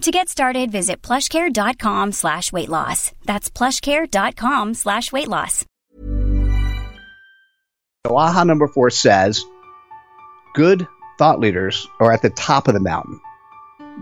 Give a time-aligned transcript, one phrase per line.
[0.00, 3.12] To get started, visit plushcare.com slash weight loss.
[3.26, 5.66] That's plushcare.com slash weight loss.
[8.06, 9.44] So aha number four says,
[10.54, 13.20] good thought leaders are at the top of the mountain.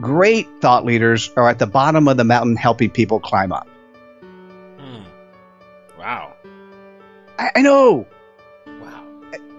[0.01, 3.67] Great thought leaders are at the bottom of the mountain helping people climb up.
[4.79, 5.03] Hmm.
[5.99, 6.33] Wow.
[7.41, 8.07] I, I know.
[8.69, 9.05] Wow.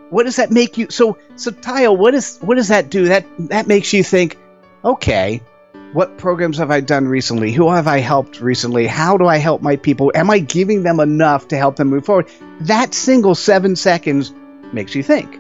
[0.10, 0.88] What does that make you?
[0.90, 3.10] So, so Tayo, what is what does that do?
[3.10, 4.38] That that makes you think,
[4.86, 5.42] okay,
[5.94, 7.52] what programs have I done recently?
[7.52, 8.86] Who have I helped recently?
[8.86, 10.12] How do I help my people?
[10.14, 12.30] Am I giving them enough to help them move forward?
[12.62, 14.32] That single seven seconds
[14.72, 15.40] makes you think.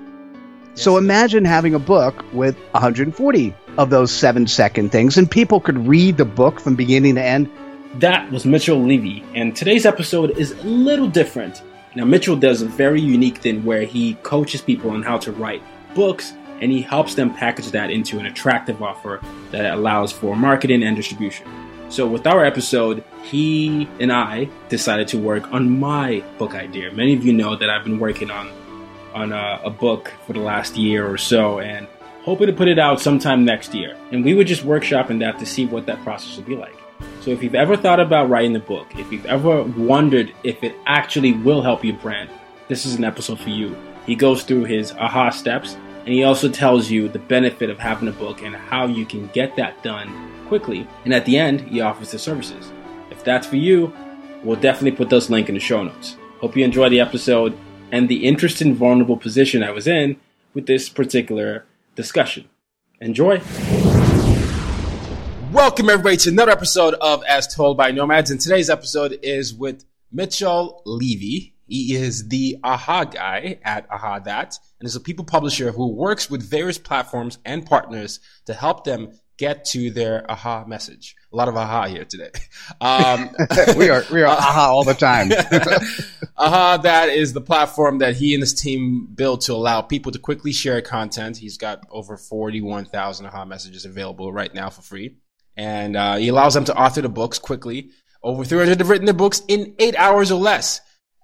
[0.74, 5.88] So imagine having a book with 140 of those seven second things, and people could
[5.88, 7.52] read the book from beginning to end.
[7.96, 11.62] That was Mitchell Levy, and today's episode is a little different.
[11.96, 15.62] Now, Mitchell does a very unique thing where he coaches people on how to write
[15.96, 19.22] books and he helps them package that into an attractive offer
[19.52, 21.48] that allows for marketing and distribution.
[21.90, 26.92] So, with our episode, he and I decided to work on my book idea.
[26.92, 28.52] Many of you know that I've been working on
[29.14, 31.88] on a, a book for the last year or so, and
[32.22, 33.98] hoping to put it out sometime next year.
[34.12, 36.76] And we were just workshopping that to see what that process would be like.
[37.22, 40.76] So if you've ever thought about writing the book, if you've ever wondered if it
[40.86, 42.30] actually will help your brand,
[42.68, 43.76] this is an episode for you.
[44.06, 45.76] He goes through his aha steps
[46.10, 49.28] and he also tells you the benefit of having a book and how you can
[49.28, 50.10] get that done
[50.48, 50.88] quickly.
[51.06, 52.72] And at the end, he offers the services.
[53.12, 53.94] If that's for you,
[54.44, 56.18] we'll definitely put those links in the show notes.
[56.42, 57.56] Hope you enjoy the episode
[57.92, 60.20] and the interesting vulnerable position I was in
[60.56, 62.50] with this particular discussion.
[63.00, 63.40] Enjoy.
[65.52, 68.32] Welcome everybody to another episode of As Told by Nomads.
[68.32, 71.54] And today's episode is with Mitchell Levy.
[71.70, 76.30] He is the AHA guy at AHA That and is a people publisher who works
[76.30, 81.16] with various platforms and partners to help them get to their AHA message.
[81.32, 82.32] A lot of AHA here today.
[82.82, 83.32] Um,
[83.78, 85.32] we are we are aha all the time.
[86.38, 90.20] AHA That is the platform that he and his team built to allow people to
[90.20, 91.38] quickly share content.
[91.38, 95.18] He's got over 41,000 AHA messages available right now for free.
[95.58, 97.90] And uh, he allows them to author the books quickly.
[98.22, 100.82] Over 300 have written the books in eight hours or less.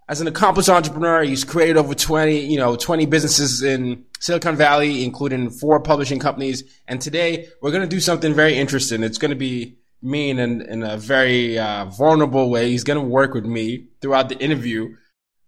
[0.08, 5.04] As an accomplished entrepreneur, he's created over 20, you know, 20 businesses in Silicon Valley,
[5.04, 6.64] including four publishing companies.
[6.88, 9.02] And today we're going to do something very interesting.
[9.02, 12.70] It's going to be mean in, in a very uh, vulnerable way.
[12.70, 14.96] He's going to work with me throughout the interview,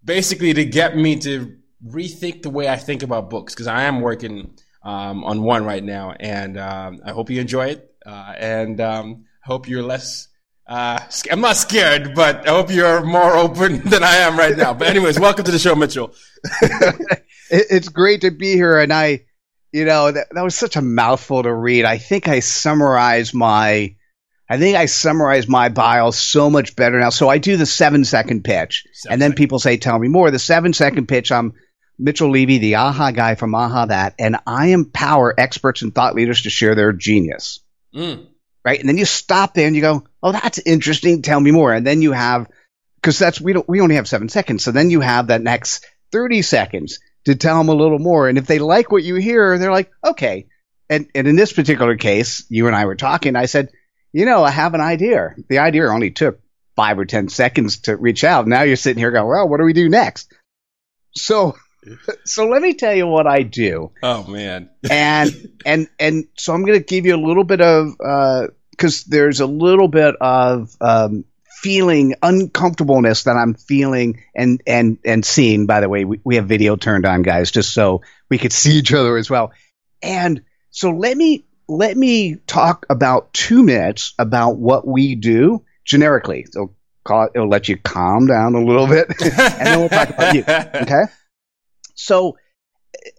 [0.04, 4.02] basically to get me to rethink the way I think about books because I am
[4.02, 7.94] working um, on one right now, and um, I hope you enjoy it.
[8.04, 10.30] Uh, and um, hope you're less.
[10.68, 11.00] Uh,
[11.32, 14.74] I'm not scared, but I hope you're more open than I am right now.
[14.74, 16.14] But anyways, welcome to the show, Mitchell.
[17.50, 19.26] it's great to be here, and I,
[19.72, 21.86] you know, that, that was such a mouthful to read.
[21.86, 23.96] I think I summarized my,
[24.50, 27.12] I think I summarized my bio so much better now.
[27.12, 30.32] So I do the seven second pitch, Seven and then people say, "Tell me more."
[30.32, 31.32] The seven second pitch.
[31.32, 31.54] I'm
[31.98, 36.42] Mitchell Levy, the AHA guy from AHA That, and I empower experts and thought leaders
[36.42, 37.62] to share their genius.
[37.96, 38.28] Mm.
[38.68, 38.80] Right?
[38.82, 41.22] And then you stop there and you go, "Oh, that's interesting.
[41.22, 42.48] Tell me more." And then you have,
[42.96, 45.86] because that's we don't we only have seven seconds, so then you have that next
[46.12, 48.28] thirty seconds to tell them a little more.
[48.28, 50.48] And if they like what you hear, they're like, "Okay."
[50.90, 53.38] And and in this particular case, you and I were talking.
[53.38, 53.70] I said,
[54.12, 55.36] "You know, I have an idea.
[55.48, 56.42] The idea only took
[56.76, 58.48] five or ten seconds to reach out.
[58.48, 60.34] Now you're sitting here going, well, what do we do next?"
[61.16, 61.56] So.
[62.26, 64.70] So let me tell you what I do Oh man.
[64.92, 65.32] and
[65.66, 68.48] and and so I'm going to give you a little bit of uh,
[68.78, 71.26] because there's a little bit of um,
[71.62, 75.66] feeling uncomfortableness that I'm feeling and and and seeing.
[75.66, 78.74] By the way, we, we have video turned on, guys, just so we could see
[78.74, 79.52] each other as well.
[80.02, 86.46] And so let me let me talk about two minutes about what we do generically.
[86.52, 86.76] So
[87.10, 90.44] it, it'll let you calm down a little bit, and then we'll talk about you.
[90.48, 91.04] Okay.
[91.96, 92.38] So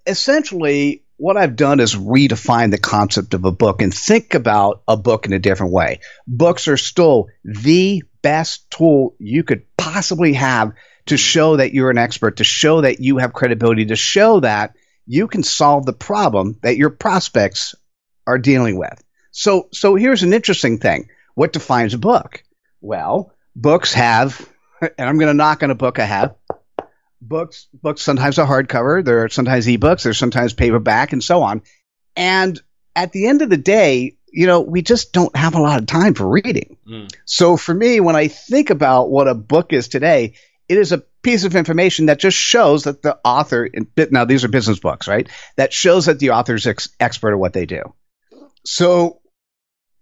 [0.06, 4.97] essentially, what I've done is redefine the concept of a book and think about a
[4.97, 6.00] book in a different way.
[6.26, 10.73] Books are still the best tool you could possibly have
[11.06, 14.75] to show that you're an expert, to show that you have credibility, to show that
[15.06, 17.75] you can solve the problem that your prospects
[18.26, 19.03] are dealing with.
[19.32, 21.09] So, so here's an interesting thing.
[21.35, 22.44] What defines a book?
[22.81, 24.49] Well, books have,
[24.81, 26.37] and I'm going to knock on a book I have.
[27.20, 29.05] Books, books sometimes are hardcover.
[29.05, 30.05] There are sometimes ebooks.
[30.05, 31.62] There's sometimes paperback, and so on.
[32.17, 32.61] And
[32.94, 35.87] at the end of the day, you know, we just don't have a lot of
[35.87, 36.76] time for reading.
[36.87, 37.12] Mm.
[37.25, 40.35] So for me, when I think about what a book is today,
[40.69, 43.69] it is a piece of information that just shows that the author,
[44.11, 45.29] now these are business books, right?
[45.56, 47.94] That shows that the author is ex- expert at what they do.
[48.65, 49.20] So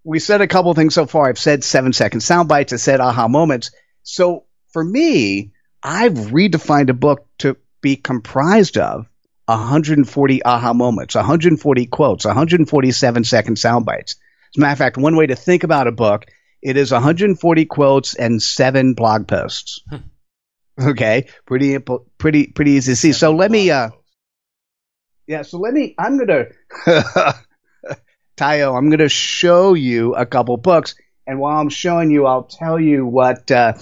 [0.05, 1.29] we said a couple things so far.
[1.29, 2.73] I've said seven second sound bites.
[2.73, 3.71] I said aha moments.
[4.03, 5.53] So for me,
[5.87, 9.07] I've redefined a book to be comprised of
[9.45, 14.17] 140 aha moments, 140 quotes, 147 second sound bites.
[14.53, 16.27] As a matter of fact, one way to think about a book,
[16.61, 19.81] it is 140 quotes and seven blog posts.
[19.89, 20.89] Hmm.
[20.89, 23.13] Okay, pretty pretty pretty easy to see.
[23.13, 23.91] So let me uh
[25.29, 26.29] yeah, so let me I'm going
[26.85, 27.35] to
[28.37, 30.97] Tayo, I'm going to show you a couple books
[31.29, 33.75] and while I'm showing you I'll tell you what uh,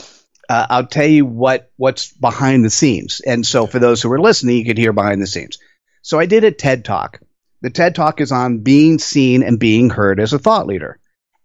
[0.48, 3.20] uh, I'll tell you what what's behind the scenes.
[3.24, 5.58] And so for those who are listening, you could hear behind the scenes.
[6.02, 7.20] So I did a TED Talk.
[7.62, 10.98] The TED Talk is on being seen and being heard as a thought leader.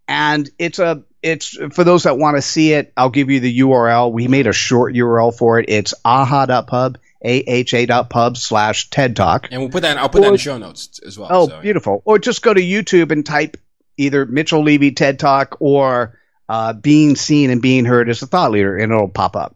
[0.08, 3.60] And it's a it's for those that want to see it, I'll give you the
[3.60, 4.12] URL.
[4.12, 5.66] We made a short URL for it.
[5.68, 9.48] It's aha.pub, aha.pub slash TED Talk.
[9.52, 11.30] And we'll put that, I'll put or, that in the show notes as well.
[11.32, 12.02] Oh, so, beautiful.
[12.06, 13.58] Or just go to YouTube and type
[13.98, 16.19] either Mitchell Levy TED Talk or
[16.50, 19.56] uh, being seen and being heard as a thought leader, and it'll pop up.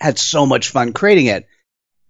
[0.00, 1.46] Had so much fun creating it.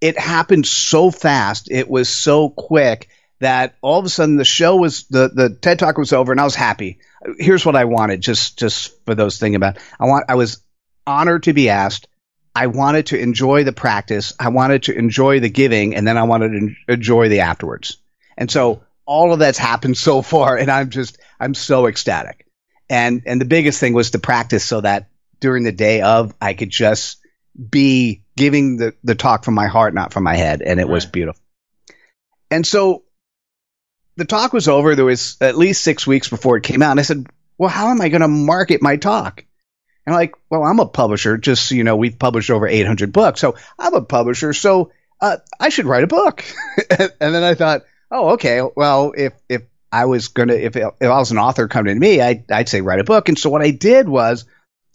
[0.00, 1.70] It happened so fast.
[1.70, 3.08] It was so quick
[3.40, 6.40] that all of a sudden the show was the the TED Talk was over, and
[6.40, 6.98] I was happy
[7.38, 9.78] here's what I wanted, just just for those thinking about.
[9.98, 10.60] I want I was
[11.06, 12.08] honored to be asked.
[12.54, 14.32] I wanted to enjoy the practice.
[14.40, 17.98] I wanted to enjoy the giving, and then I wanted to enjoy the afterwards.
[18.36, 22.45] And so all of that's happened so far, and I'm just I'm so ecstatic.
[22.88, 25.08] And and the biggest thing was to practice so that
[25.40, 27.18] during the day of I could just
[27.58, 30.92] be giving the the talk from my heart, not from my head, and it right.
[30.92, 31.42] was beautiful.
[32.50, 33.02] And so
[34.16, 34.94] the talk was over.
[34.94, 36.92] There was at least six weeks before it came out.
[36.92, 37.26] And I said,
[37.58, 39.44] well, how am I going to market my talk?
[40.06, 41.36] And I'm like, well, I'm a publisher.
[41.36, 43.40] Just so you know, we've published over 800 books.
[43.40, 44.52] So I'm a publisher.
[44.52, 46.44] So uh, I should write a book.
[46.90, 48.62] and then I thought, oh, okay.
[48.74, 49.62] Well, if, if
[49.92, 52.68] I was going to, if, if I was an author coming to me, I, I'd
[52.68, 53.28] say write a book.
[53.28, 54.44] And so what I did was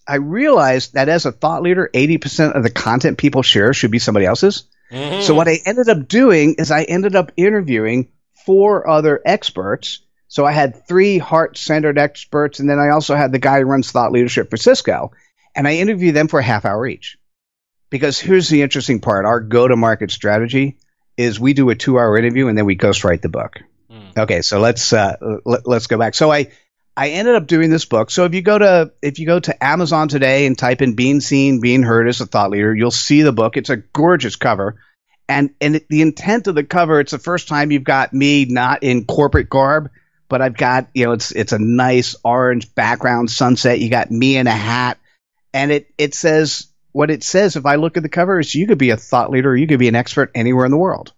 [0.07, 3.99] I realized that as a thought leader, 80% of the content people share should be
[3.99, 4.65] somebody else's.
[4.91, 5.21] Mm-hmm.
[5.21, 8.09] So what I ended up doing is I ended up interviewing
[8.45, 9.99] four other experts.
[10.27, 13.65] So I had three heart centered experts, and then I also had the guy who
[13.65, 15.11] runs thought leadership for Cisco.
[15.55, 17.17] And I interviewed them for a half hour each.
[17.89, 20.77] Because here's the interesting part our go to market strategy
[21.17, 23.59] is we do a two hour interview and then we ghostwrite the book.
[24.17, 25.15] Okay, so let's uh,
[25.45, 26.15] let, let's go back.
[26.15, 26.51] So I
[26.95, 28.11] I ended up doing this book.
[28.11, 31.21] So if you go to if you go to Amazon today and type in "being
[31.21, 33.57] seen, being heard" as a thought leader, you'll see the book.
[33.57, 34.81] It's a gorgeous cover.
[35.29, 38.83] And and the intent of the cover, it's the first time you've got me not
[38.83, 39.89] in corporate garb,
[40.27, 43.79] but I've got you know it's it's a nice orange background sunset.
[43.79, 44.99] You got me in a hat,
[45.53, 47.55] and it it says what it says.
[47.55, 49.79] If I look at the cover, is you could be a thought leader, you could
[49.79, 51.13] be an expert anywhere in the world.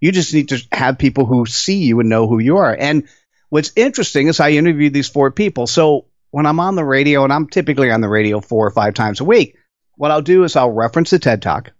[0.00, 2.74] You just need to have people who see you and know who you are.
[2.78, 3.08] And
[3.48, 5.66] what's interesting is I interviewed these four people.
[5.66, 8.94] So when I'm on the radio, and I'm typically on the radio four or five
[8.94, 9.56] times a week,
[9.96, 11.72] what I'll do is I'll reference the TED Talk.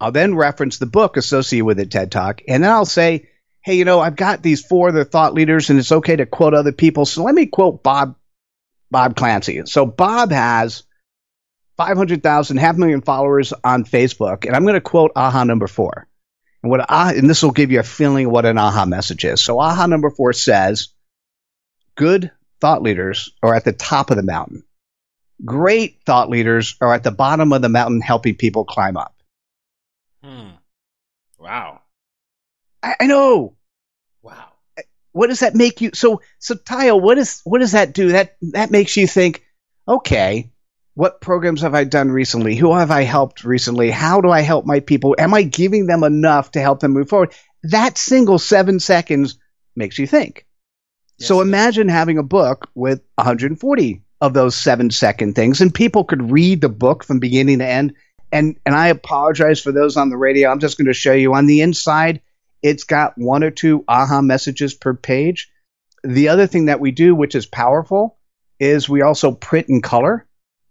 [0.00, 3.28] I'll then reference the book associated with the TED Talk, and then I'll say,
[3.62, 6.54] hey, you know, I've got these four other thought leaders, and it's okay to quote
[6.54, 7.06] other people.
[7.06, 8.16] So let me quote Bob
[8.90, 9.62] Bob Clancy.
[9.66, 10.84] So Bob has
[11.76, 16.08] 500,000, half million followers on Facebook, and I'm going to quote aha number four.
[16.66, 19.24] And what ah, and this will give you a feeling of what an aha message
[19.24, 19.40] is.
[19.40, 20.88] So aha number four says,
[21.94, 24.64] good thought leaders are at the top of the mountain.
[25.44, 29.14] Great thought leaders are at the bottom of the mountain helping people climb up.
[30.24, 30.48] Hmm.
[31.38, 31.82] Wow.
[32.82, 33.54] I, I, know.
[34.20, 34.48] Wow.
[35.12, 35.92] What does that make you?
[35.94, 38.08] So, so Tayo, what is what does that do?
[38.08, 39.44] That that makes you think,
[39.86, 40.50] okay,
[40.96, 42.56] what programs have I done recently?
[42.56, 43.90] Who have I helped recently?
[43.90, 45.14] How do I help my people?
[45.18, 47.34] Am I giving them enough to help them move forward?
[47.64, 49.38] That single seven seconds
[49.76, 50.46] makes you think.
[51.18, 56.04] Yes, so imagine having a book with 140 of those seven second things, and people
[56.04, 57.92] could read the book from beginning to end.
[58.32, 60.50] And and I apologize for those on the radio.
[60.50, 62.22] I'm just going to show you on the inside.
[62.62, 65.50] It's got one or two aha messages per page.
[66.02, 68.16] The other thing that we do, which is powerful,
[68.58, 70.26] is we also print in color.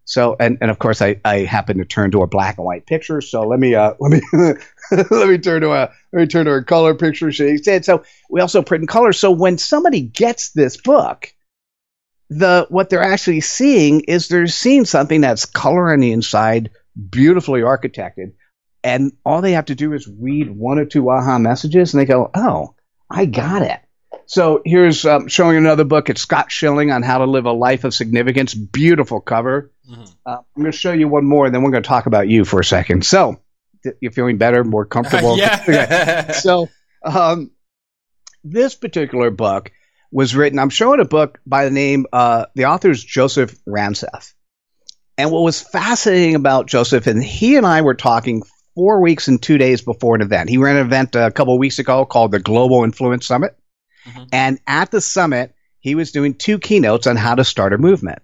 [0.05, 2.85] So and, and of course I, I happen to turn to a black and white
[2.85, 3.21] picture.
[3.21, 4.21] So let me uh let me
[4.91, 7.31] let me turn to a let me turn to a color picture.
[7.31, 9.13] She said so we also print in color.
[9.13, 11.33] So when somebody gets this book,
[12.29, 16.71] the what they're actually seeing is they're seeing something that's color on the inside,
[17.09, 18.33] beautifully architected,
[18.83, 22.05] and all they have to do is read one or two aha messages, and they
[22.05, 22.75] go, "Oh,
[23.09, 23.79] I got it."
[24.25, 26.09] So here's um, showing another book.
[26.09, 28.53] It's Scott Schilling on how to live a life of significance.
[28.53, 29.71] Beautiful cover.
[29.89, 30.03] Mm-hmm.
[30.25, 32.27] Uh, I'm going to show you one more, and then we're going to talk about
[32.27, 33.05] you for a second.
[33.05, 33.39] So
[34.01, 35.37] you're feeling better, more comfortable.
[35.67, 36.31] yeah.
[36.31, 36.69] so
[37.03, 37.51] um,
[38.43, 39.71] this particular book
[40.11, 40.59] was written.
[40.59, 42.05] I'm showing a book by the name.
[42.11, 44.33] Uh, the author is Joseph Ranseth.
[45.17, 48.43] And what was fascinating about Joseph, and he and I were talking
[48.75, 50.49] four weeks and two days before an event.
[50.49, 53.57] He ran an event a couple of weeks ago called the Global Influence Summit.
[54.05, 54.23] Mm-hmm.
[54.31, 58.21] And at the summit, he was doing two keynotes on how to start a movement.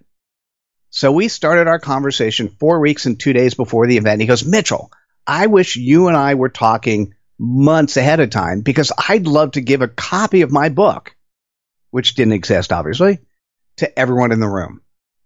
[0.90, 4.20] So we started our conversation four weeks and two days before the event.
[4.20, 4.92] He goes, Mitchell,
[5.26, 9.60] I wish you and I were talking months ahead of time because I'd love to
[9.60, 11.16] give a copy of my book,
[11.90, 13.20] which didn't exist, obviously,
[13.78, 14.82] to everyone in the room.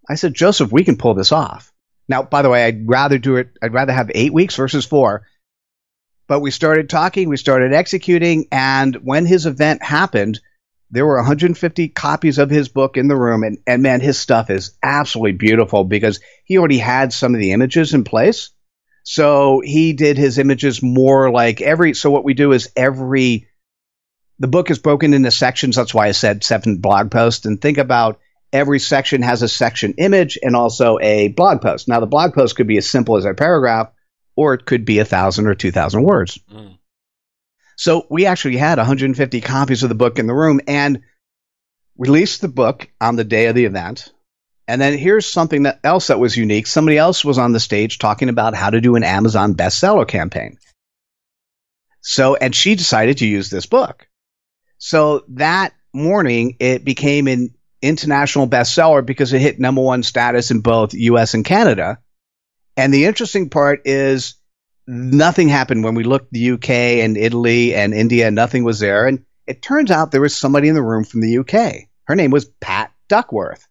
[0.08, 1.72] I said, Joseph, we can pull this off.
[2.08, 5.26] Now, by the way, I'd rather do it, I'd rather have eight weeks versus four
[6.28, 10.40] but we started talking, we started executing, and when his event happened,
[10.90, 14.50] there were 150 copies of his book in the room, and, and man, his stuff
[14.50, 18.50] is absolutely beautiful because he already had some of the images in place.
[19.02, 21.94] So he did his images more like every.
[21.94, 23.48] So what we do is every.
[24.38, 25.76] The book is broken into sections.
[25.76, 27.46] That's why I said seven blog posts.
[27.46, 28.20] And think about
[28.52, 31.88] every section has a section image and also a blog post.
[31.88, 33.92] Now the blog post could be as simple as a paragraph,
[34.36, 36.38] or it could be a thousand or two thousand words.
[36.52, 36.78] Mm.
[37.76, 41.02] So we actually had 150 copies of the book in the room and
[41.98, 44.12] released the book on the day of the event.
[44.68, 46.66] And then here's something that else that was unique.
[46.66, 50.58] Somebody else was on the stage talking about how to do an Amazon bestseller campaign.
[52.00, 54.08] So, and she decided to use this book.
[54.78, 60.60] So that morning, it became an international bestseller because it hit number one status in
[60.60, 61.98] both US and Canada.
[62.76, 64.34] And the interesting part is
[64.86, 69.06] nothing happened when we looked the UK and Italy and India, nothing was there.
[69.06, 71.88] And it turns out there was somebody in the room from the UK.
[72.04, 73.66] Her name was Pat Duckworth.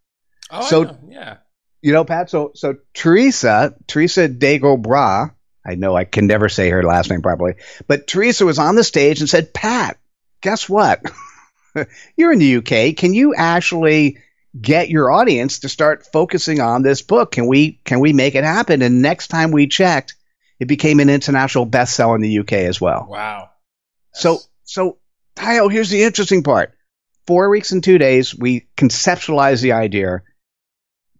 [0.51, 1.37] Oh, so yeah.
[1.81, 5.29] You know, Pat, so so Teresa, Teresa Dego Bra,
[5.65, 7.55] I know I can never say her last name properly,
[7.87, 9.97] but Teresa was on the stage and said, Pat,
[10.41, 11.01] guess what?
[12.17, 12.95] You're in the UK.
[12.95, 14.17] Can you actually
[14.59, 17.31] get your audience to start focusing on this book.
[17.31, 18.81] Can we can we make it happen?
[18.81, 20.15] And next time we checked,
[20.59, 23.07] it became an international bestseller in the UK as well.
[23.09, 23.49] Wow.
[24.13, 24.21] That's...
[24.21, 24.97] So so
[25.35, 26.73] Tayo, here's the interesting part.
[27.27, 30.21] Four weeks and two days, we conceptualized the idea,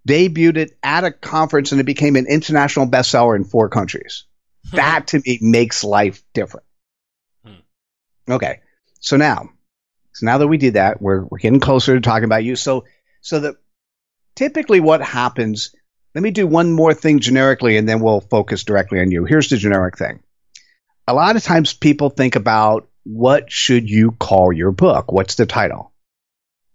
[0.08, 4.26] debuted it at a conference, and it became an international bestseller in four countries.
[4.70, 4.78] Hmm.
[4.78, 6.66] that to me makes life different.
[7.44, 8.32] Hmm.
[8.32, 8.62] Okay.
[9.00, 9.50] So now,
[10.14, 12.56] so now that we did that, we're we're getting closer to talking about you.
[12.56, 12.86] So
[13.26, 13.56] so that
[14.36, 15.74] typically what happens,
[16.14, 19.26] let me do one more thing generically and then we'll focus directly on you.
[19.26, 20.20] Here's the generic thing.
[21.08, 25.12] A lot of times people think about what should you call your book?
[25.12, 25.92] What's the title?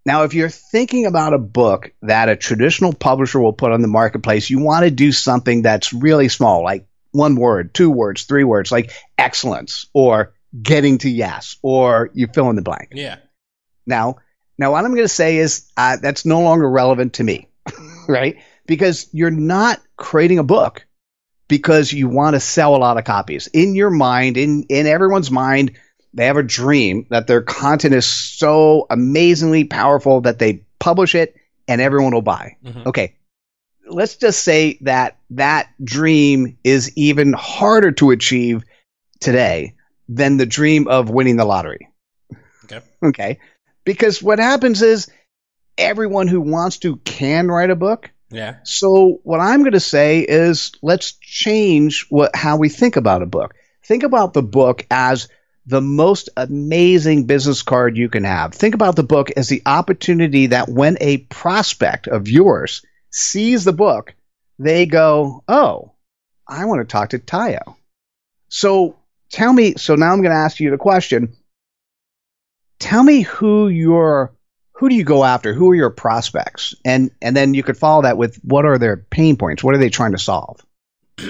[0.05, 3.87] Now, if you're thinking about a book that a traditional publisher will put on the
[3.87, 8.45] marketplace, you want to do something that's really small, like one word, two words, three
[8.45, 12.89] words, like excellence or getting to yes, or you fill in the blank.
[12.93, 13.19] Yeah.
[13.87, 14.17] Now,
[14.61, 17.49] now, what I'm going to say is uh, that's no longer relevant to me,
[18.09, 18.37] right?
[18.67, 20.87] Because you're not creating a book
[21.49, 23.47] because you want to sell a lot of copies.
[23.47, 25.79] In your mind, in, in everyone's mind,
[26.13, 31.37] they have a dream that their content is so amazingly powerful that they publish it
[31.67, 32.59] and everyone will buy.
[32.63, 32.87] Mm-hmm.
[32.89, 33.17] Okay.
[33.89, 38.63] Let's just say that that dream is even harder to achieve
[39.21, 39.75] today
[40.07, 41.89] than the dream of winning the lottery.
[42.65, 42.81] Okay.
[43.03, 43.39] Okay
[43.85, 45.11] because what happens is
[45.77, 48.11] everyone who wants to can write a book.
[48.31, 48.57] Yeah.
[48.63, 53.27] So what I'm going to say is let's change what how we think about a
[53.27, 53.55] book.
[53.85, 55.29] Think about the book as
[55.67, 58.55] the most amazing business card you can have.
[58.55, 63.73] Think about the book as the opportunity that when a prospect of yours sees the
[63.73, 64.15] book,
[64.59, 65.93] they go, "Oh,
[66.47, 67.77] I want to talk to Tayo."
[68.49, 68.97] So
[69.31, 69.75] tell me.
[69.77, 71.35] So now I'm going to ask you the question:
[72.81, 74.35] tell me who your
[74.73, 75.53] who do you go after?
[75.53, 76.75] Who are your prospects?
[76.85, 79.63] And and then you could follow that with what are their pain points?
[79.63, 80.67] What are they trying to solve?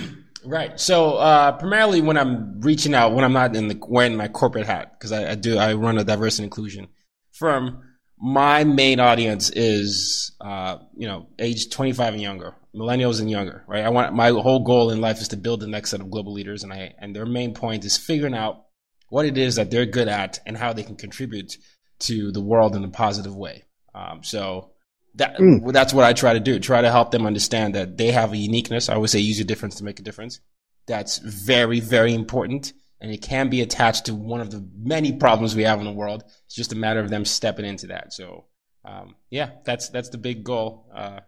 [0.45, 0.81] Right.
[0.81, 4.67] So uh, primarily when I'm reaching out, when I'm not in the wearing my corporate
[4.67, 6.89] hat, because I, I, do I run a diversity and inclusion
[7.33, 7.83] firm.
[8.19, 13.65] My main audience is uh, you know age 25 and younger, millennials and younger.
[13.67, 13.85] Right.
[13.85, 16.33] I want my whole goal in life is to build the next set of global
[16.33, 18.65] leaders, and I and their main point is figuring out
[19.11, 21.59] what it is that they're good at and how they can contribute
[21.99, 23.65] to the world in a positive way.
[23.95, 24.71] Um, so
[25.17, 25.73] that mm.
[25.73, 26.59] that's what I try to do.
[26.59, 28.89] Try to help them understand that they have a uniqueness.
[28.89, 30.41] I always say use your difference to make a difference.
[30.87, 35.55] That's very very important, and it can be attached to one of the many problems
[35.55, 36.25] we have in the world.
[36.47, 38.13] It's just a matter of them stepping into that.
[38.13, 38.47] So
[38.85, 40.89] um, yeah, that's that's the big goal.
[40.95, 41.21] Uh,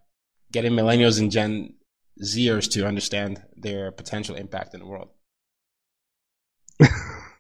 [0.53, 1.75] getting millennials and Gen
[2.23, 5.09] Zers to understand their potential impact in the world.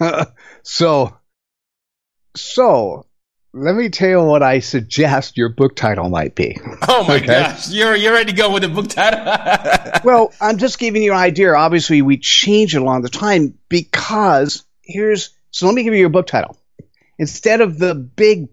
[0.62, 1.16] so,
[2.34, 3.06] so
[3.56, 6.58] let me tell you what I suggest your book title might be.
[6.86, 7.26] Oh my okay?
[7.26, 10.00] gosh, you're you're ready to go with the book title?
[10.04, 11.54] well, I'm just giving you an idea.
[11.54, 15.66] Obviously, we change it along the time because here's so.
[15.66, 16.58] Let me give you your book title.
[17.18, 18.48] Instead of the big,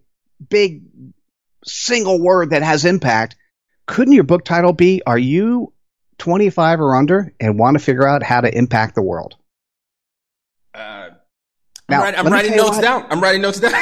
[0.50, 0.84] big
[1.66, 3.36] single word that has impact,
[3.86, 5.74] couldn't your book title be "Are you
[6.20, 9.36] 25 or under and want to figure out how to impact the world"?
[11.94, 13.06] Now, I'm, writing, I'm writing notes down.
[13.10, 13.74] I'm writing notes down.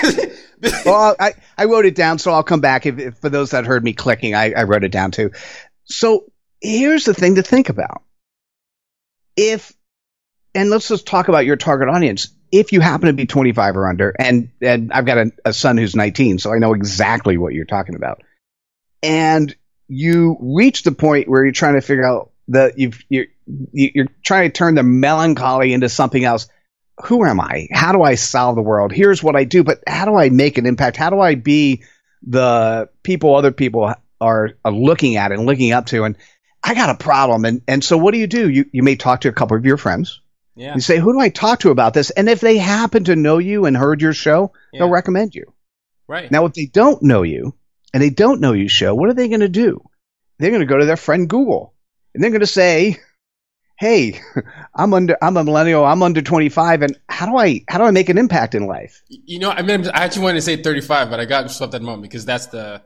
[0.86, 2.86] well, I, I wrote it down, so I'll come back.
[2.86, 5.32] If, if for those that heard me clicking, I, I wrote it down too.
[5.86, 6.25] So
[6.62, 8.03] here's the thing to think about.
[9.36, 9.74] If,
[10.53, 12.30] and let's just talk about your target audience.
[12.51, 15.77] If you happen to be 25 or under, and, and I've got a, a son
[15.77, 18.22] who's 19, so I know exactly what you're talking about.
[19.01, 19.56] And
[19.88, 23.27] you reach the point where you're trying to figure out the, you've, you're,
[23.72, 26.48] you're trying to turn the melancholy into something else
[27.05, 27.67] who am I?
[27.71, 28.91] How do I solve the world?
[28.91, 30.98] Here's what I do, but how do I make an impact?
[30.98, 31.83] How do I be
[32.24, 36.03] the people other people are, are looking at and looking up to?
[36.03, 36.17] And
[36.63, 37.45] I got a problem.
[37.45, 38.50] And, and so what do you do?
[38.50, 40.21] You, you may talk to a couple of your friends.
[40.55, 40.75] Yeah.
[40.75, 42.10] You say, who do I talk to about this?
[42.12, 44.79] And if they happen to know you and heard your show, yeah.
[44.79, 45.54] they'll recommend you.
[46.08, 46.30] Right.
[46.30, 47.56] Now, if they don't know you
[47.93, 49.82] and they don't know your show, what are they going to do?
[50.38, 51.73] They're going to go to their friend Google
[52.13, 52.97] and they're going to say,
[53.82, 54.22] hey,
[54.76, 57.89] I'm under, I'm a millennial, I'm under 25, and how do I, how do I
[57.89, 59.02] make an impact in life?
[59.10, 61.82] You know, I mean, I actually wanted to say 35, but I got swept that
[61.82, 62.84] moment because that's the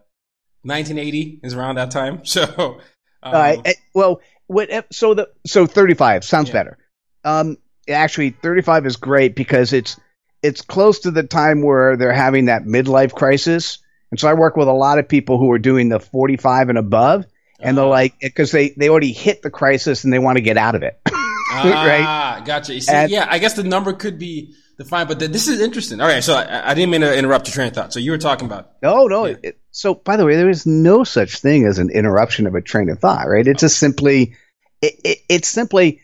[0.62, 2.22] 1980 is around that time.
[2.26, 2.80] So,
[3.22, 3.58] um, uh,
[3.94, 6.54] well, what, so the, so 35 sounds yeah.
[6.54, 6.78] better.
[7.26, 7.58] Um,
[7.90, 10.00] actually, 35 is great because it's,
[10.42, 13.80] it's close to the time where they're having that midlife crisis.
[14.12, 16.78] And so I work with a lot of people who are doing the 45 and
[16.78, 17.26] above
[17.66, 17.92] and they're uh-huh.
[17.92, 20.84] like because they they already hit the crisis and they want to get out of
[20.84, 21.00] it.
[21.58, 22.46] Ah, right?
[22.46, 22.82] gotcha.
[22.82, 26.02] See, and, yeah i guess the number could be defined but the, this is interesting.
[26.02, 27.94] All right so I, I, didn't mean to interrupt your train of thought.
[27.94, 29.36] So you were talking about no no yeah.
[29.42, 32.62] it, so by the way there is no such thing as an interruption of a
[32.62, 33.48] train of thought right?
[33.48, 34.36] It's just simply
[34.82, 36.02] it, it, it's simply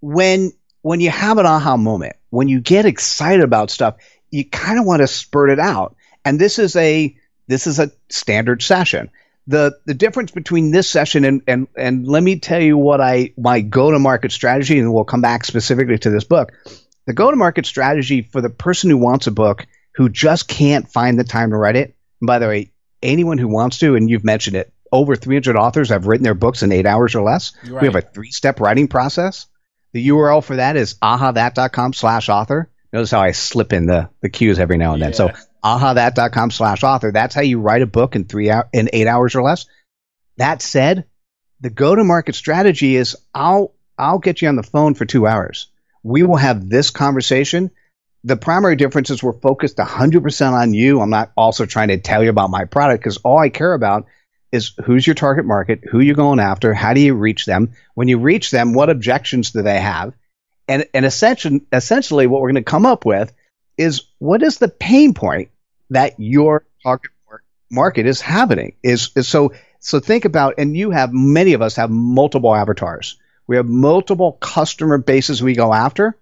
[0.00, 3.96] when when you have an aha moment when you get excited about stuff
[4.30, 5.96] you kind of want to spurt it out.
[6.24, 7.16] And this is a
[7.48, 9.10] this is a standard session
[9.46, 13.32] the the difference between this session and and and let me tell you what I
[13.36, 16.52] my go to market strategy, and we'll come back specifically to this book.
[17.06, 20.88] The go to market strategy for the person who wants a book who just can't
[20.90, 21.94] find the time to write it.
[22.20, 25.88] And by the way, anyone who wants to, and you've mentioned it, over 300 authors
[25.90, 27.52] have written their books in eight hours or less.
[27.64, 27.82] Right.
[27.82, 29.46] We have a three step writing process.
[29.92, 32.68] The URL for that is ahathat.com slash author.
[32.96, 35.06] Notice how I slip in the, the cues every now and yeah.
[35.08, 35.12] then.
[35.12, 35.30] So
[35.62, 37.12] ahathat.com slash author.
[37.12, 39.66] That's how you write a book in three hour, in eight hours or less.
[40.38, 41.04] That said,
[41.60, 45.26] the go to market strategy is I'll, I'll get you on the phone for two
[45.26, 45.66] hours.
[46.02, 47.70] We will have this conversation.
[48.24, 51.02] The primary difference is we're focused 100% on you.
[51.02, 54.06] I'm not also trying to tell you about my product because all I care about
[54.52, 57.72] is who's your target market, who you're going after, how do you reach them?
[57.92, 60.14] When you reach them, what objections do they have?
[60.68, 63.32] And, and essentially, essentially what we're going to come up with
[63.76, 65.50] is what is the pain point
[65.90, 67.10] that your target
[67.70, 71.76] market is happening is, is so so think about and you have many of us
[71.76, 73.18] have multiple avatars.
[73.46, 76.18] We have multiple customer bases we go after.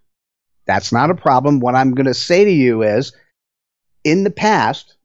[0.67, 1.61] That's not a problem.
[1.61, 3.13] What i'm going to say to you is
[4.03, 4.97] in the past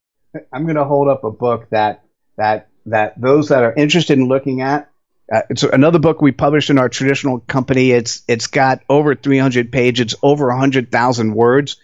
[0.52, 2.04] i'm going to hold up a book that
[2.38, 4.89] that that those that are interested in looking at
[5.31, 9.71] uh, it's another book we published in our traditional company it's it's got over 300
[9.71, 11.77] pages over 100000 words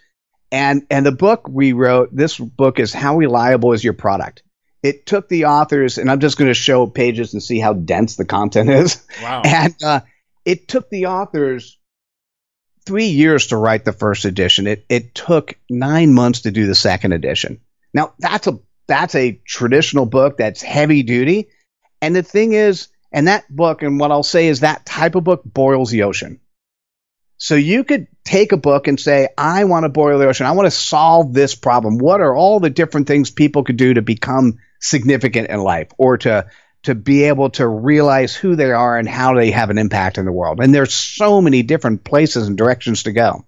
[0.52, 4.42] and and the book we wrote, this book is how reliable is your product.
[4.82, 8.16] It took the authors, and I'm just going to show pages and see how dense
[8.16, 9.04] the content is.
[9.22, 9.42] Wow.
[9.44, 10.00] And uh,
[10.44, 11.78] it took the authors
[12.84, 14.66] three years to write the first edition.
[14.66, 17.60] It it took nine months to do the second edition.
[17.92, 21.48] Now that's a that's a traditional book that's heavy duty.
[22.00, 25.24] And the thing is, and that book, and what I'll say is that type of
[25.24, 26.40] book boils the ocean.
[27.38, 30.46] So you could take a book and say, I want to boil the ocean.
[30.46, 31.98] I want to solve this problem.
[31.98, 36.18] What are all the different things people could do to become significant in life or
[36.18, 36.46] to
[36.84, 40.24] to be able to realize who they are and how they have an impact in
[40.24, 40.60] the world.
[40.60, 43.44] And there's so many different places and directions to go.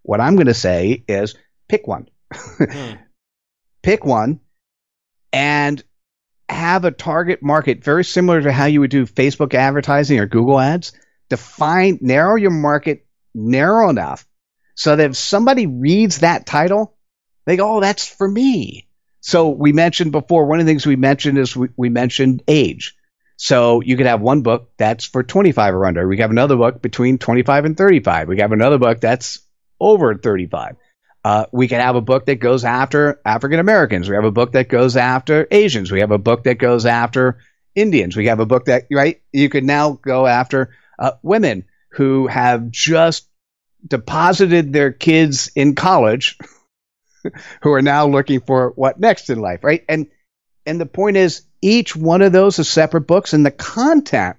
[0.00, 1.34] What I'm going to say is
[1.68, 2.08] pick one.
[2.32, 2.98] mm.
[3.82, 4.40] Pick one
[5.30, 5.82] and
[6.50, 10.60] have a target market very similar to how you would do Facebook advertising or Google
[10.60, 10.92] ads.
[11.28, 14.26] Define, narrow your market narrow enough
[14.74, 16.96] so that if somebody reads that title,
[17.46, 18.88] they go, oh, that's for me.
[19.20, 22.96] So we mentioned before, one of the things we mentioned is we, we mentioned age.
[23.36, 26.06] So you could have one book that's for 25 or under.
[26.06, 28.28] We have another book between 25 and 35.
[28.28, 29.40] We have another book that's
[29.78, 30.76] over 35.
[31.24, 34.08] Uh, we can have a book that goes after African Americans.
[34.08, 35.92] We have a book that goes after Asians.
[35.92, 37.38] We have a book that goes after
[37.74, 38.16] Indians.
[38.16, 39.20] We have a book that, right?
[39.32, 43.28] You could now go after uh, women who have just
[43.86, 46.38] deposited their kids in college
[47.62, 49.84] who are now looking for what next in life, right?
[49.88, 50.06] And
[50.66, 54.36] and the point is each one of those is separate books and the content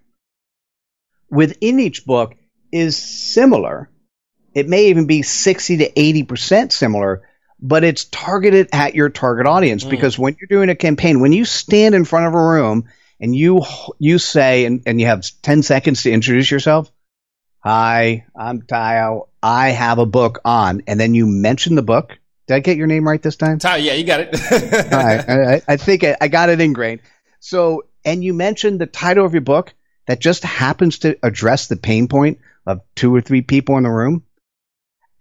[1.29, 2.35] within each book
[2.71, 3.89] is similar.
[4.53, 7.27] It may even be 60 to 80% similar,
[7.59, 9.89] but it's targeted at your target audience mm.
[9.89, 12.85] because when you're doing a campaign, when you stand in front of a room
[13.19, 13.61] and you
[13.99, 16.91] you say and, and you have 10 seconds to introduce yourself,
[17.63, 19.27] Hi, I'm Tayo.
[19.43, 22.17] I have a book on, and then you mention the book.
[22.47, 23.59] Did I get your name right this time?
[23.59, 24.31] Tayo, yeah, you got it.
[24.91, 27.01] Right, I, I think I, I got it ingrained.
[27.39, 29.75] So, and you mentioned the title of your book
[30.07, 33.91] that just happens to address the pain point of two or three people in the
[33.91, 34.23] room.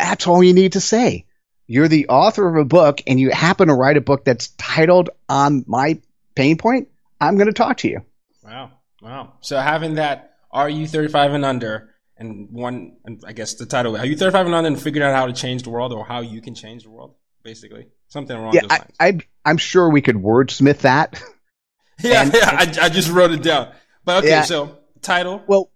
[0.02, 1.26] That's all you need to say.
[1.66, 5.10] You're the author of a book, and you happen to write a book that's titled
[5.28, 6.00] on my
[6.34, 6.88] pain point.
[7.20, 8.04] I'm going to talk to you.
[8.42, 9.34] Wow, wow.
[9.40, 11.90] So having that, are you 35 and under?
[12.20, 15.14] and one, and I guess the title, are you 35 and under and figured out
[15.14, 17.14] how to change the world or how you can change the world?
[17.42, 18.84] Basically, something along yeah, those lines.
[19.00, 21.20] I, I, am sure we could wordsmith that.
[22.00, 23.72] yeah, and, yeah, I, I just wrote it down.
[24.04, 25.42] But okay, yeah, so title.
[25.46, 25.70] Well,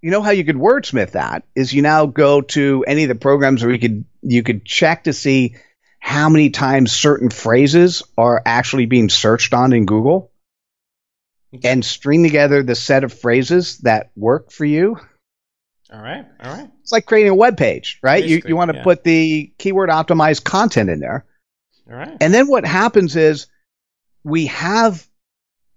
[0.00, 3.14] you know how you could wordsmith that is you now go to any of the
[3.14, 5.56] programs where you could you could check to see
[5.98, 10.30] how many times certain phrases are actually being searched on in Google
[11.64, 14.96] and string together the set of phrases that work for you.
[15.92, 16.26] All right.
[16.42, 16.70] All right.
[16.82, 18.22] It's like creating a web page, right?
[18.22, 18.84] Basically, you you want to yeah.
[18.84, 21.24] put the keyword optimized content in there.
[21.90, 22.16] All right.
[22.20, 23.46] And then what happens is
[24.22, 25.06] we have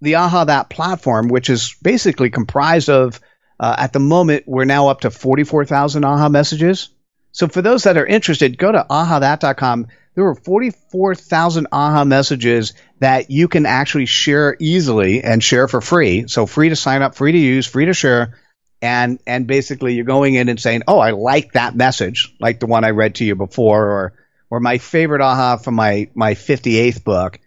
[0.02, 3.22] the Aha That platform, which is basically comprised of,
[3.62, 6.89] uh, at the moment, we're now up to 44,000 Aha messages.
[7.32, 9.88] So for those that are interested, go to ahathat.com.
[10.15, 16.28] There are 44,000 Aha messages that you can actually share easily and share for free.
[16.28, 18.38] So free to sign up, free to use, free to share
[18.82, 22.65] and and basically you're going in and saying, "Oh, I like that message, like the
[22.65, 24.13] one I read to you before," or
[24.50, 27.39] or my favorite aha from my my 58th book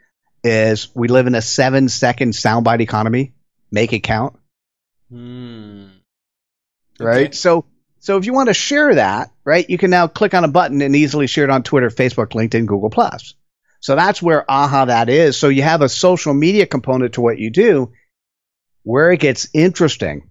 [0.44, 3.32] is we live in a seven second soundbite economy.
[3.72, 4.38] Make it count.
[5.10, 5.86] Hmm.
[7.04, 7.26] Right.
[7.26, 7.32] Okay.
[7.32, 7.66] So
[8.04, 10.82] so if you want to share that, right, you can now click on a button
[10.82, 13.34] and easily share it on Twitter, Facebook, LinkedIn, Google Plus.
[13.80, 15.38] So that's where aha that is.
[15.38, 17.92] So you have a social media component to what you do.
[18.82, 20.30] Where it gets interesting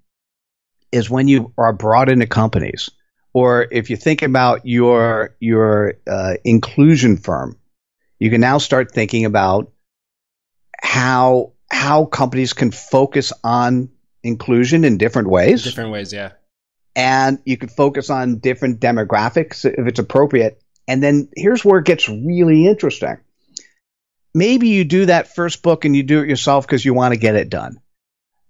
[0.91, 2.91] is when you are brought into companies,
[3.33, 7.57] or if you think about your your uh, inclusion firm,
[8.19, 9.71] you can now start thinking about
[10.79, 13.89] how how companies can focus on
[14.21, 15.63] inclusion in different ways.
[15.63, 16.33] Different ways, yeah.
[16.95, 20.61] And you can focus on different demographics if it's appropriate.
[20.87, 23.17] And then here's where it gets really interesting.
[24.33, 27.19] Maybe you do that first book and you do it yourself because you want to
[27.19, 27.77] get it done.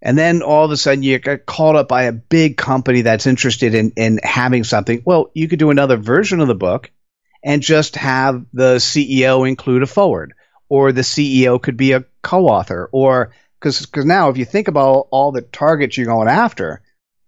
[0.02, 3.28] And then all of a sudden you get called up by a big company that's
[3.28, 5.02] interested in, in having something.
[5.06, 6.92] Well, you could do another version of the book
[7.44, 10.34] and just have the CEO include a forward,
[10.70, 15.08] or the CEO could be a co-author, or because because now if you think about
[15.12, 16.82] all the targets you're going after,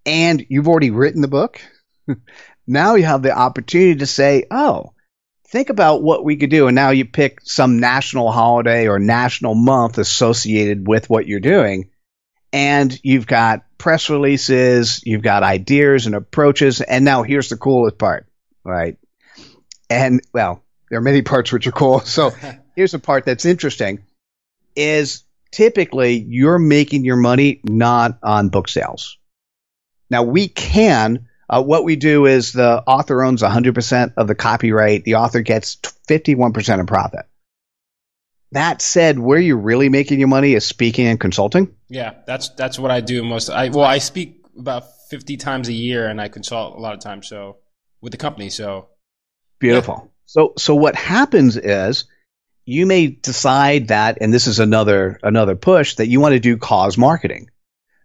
[0.06, 1.62] and you've already written the book,
[2.68, 4.94] now you have the opportunity to say, oh,
[5.48, 9.56] think about what we could do, and now you pick some national holiday or national
[9.56, 11.90] month associated with what you're doing
[12.56, 17.98] and you've got press releases, you've got ideas and approaches, and now here's the coolest
[17.98, 18.28] part,
[18.64, 18.98] right?
[19.90, 22.00] And well, there are many parts which are cool.
[22.00, 22.32] So
[22.78, 24.06] here's the part that's interesting
[24.74, 29.18] is typically you're making your money not on book sales.
[30.10, 35.04] Now we can, uh, what we do is the author owns 100% of the copyright.
[35.04, 37.26] The author gets 51% of profit.
[38.52, 41.76] that said, where you're really making your money is speaking and consulting.
[41.90, 43.50] Yeah, that's that's what I do most.
[43.50, 47.00] I well, I speak about fifty times a year, and I consult a lot of
[47.00, 47.28] times.
[47.28, 47.58] So
[48.02, 48.88] with the company, so
[49.60, 49.96] beautiful.
[50.04, 50.10] Yeah.
[50.26, 52.06] So so what happens is
[52.66, 56.58] you may decide that, and this is another another push that you want to do
[56.58, 57.50] cause marketing.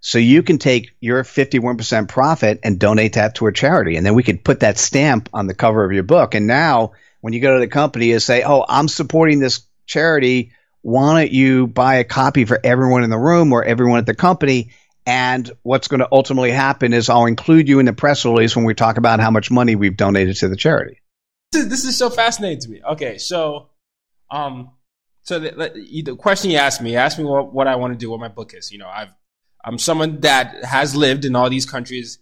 [0.01, 3.97] So you can take your 51% profit and donate that to a charity.
[3.97, 6.35] And then we could put that stamp on the cover of your book.
[6.35, 10.53] And now when you go to the company and say, Oh, I'm supporting this charity.
[10.83, 14.15] Why don't you buy a copy for everyone in the room or everyone at the
[14.15, 14.71] company?
[15.05, 18.65] And what's going to ultimately happen is I'll include you in the press release when
[18.65, 21.01] we talk about how much money we've donated to the charity.
[21.53, 22.81] This is, this is so fascinating to me.
[22.83, 23.71] Okay, so,
[24.31, 24.71] um,
[25.23, 27.99] so the, the question you asked me, you asked me what, what I want to
[27.99, 28.71] do, what my book is.
[28.71, 29.11] You know, I've
[29.65, 32.19] I'm someone that has lived in all these countries,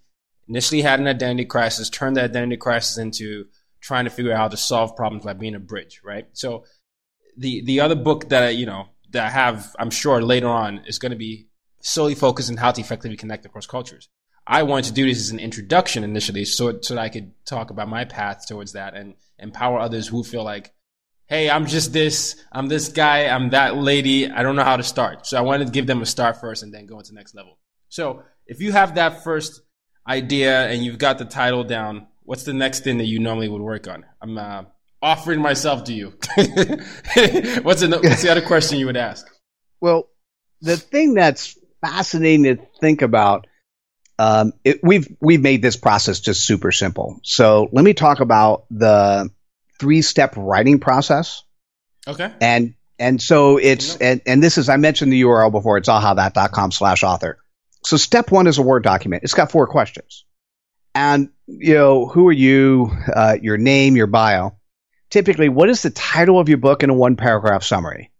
[0.48, 3.46] initially had an identity crisis, turned the identity crisis into
[3.80, 6.26] trying to figure out how to solve problems by being a bridge, right?
[6.32, 6.64] So
[7.36, 10.82] the the other book that I, you know that I have, I'm sure later on
[10.86, 11.48] is going to be
[11.80, 14.08] solely focused on how to effectively connect across cultures.
[14.46, 17.70] I wanted to do this as an introduction initially, so so that I could talk
[17.70, 20.72] about my path towards that and empower others who feel like
[21.28, 24.82] hey, I'm just this, I'm this guy, I'm that lady, I don't know how to
[24.82, 25.26] start.
[25.26, 27.34] So I wanted to give them a start first and then go into the next
[27.34, 27.58] level.
[27.88, 29.60] So if you have that first
[30.06, 33.60] idea and you've got the title down, what's the next thing that you normally would
[33.60, 34.04] work on?
[34.22, 34.64] I'm uh,
[35.02, 36.08] offering myself to you.
[36.34, 39.26] what's, the, what's the other question you would ask?
[39.80, 40.08] Well,
[40.62, 43.46] the thing that's fascinating to think about
[44.18, 47.20] um, it, we've we've made this process just super simple.
[47.22, 49.30] So let me talk about the
[49.78, 51.42] three step writing process.
[52.06, 52.32] Okay.
[52.40, 56.72] And and so it's and, and this is I mentioned the URL before, it's ahathat.com
[56.72, 57.38] slash author.
[57.84, 59.22] So step one is a Word document.
[59.22, 60.24] It's got four questions.
[60.94, 64.56] And you know, who are you, uh, your name, your bio.
[65.10, 68.10] Typically, what is the title of your book in a one paragraph summary?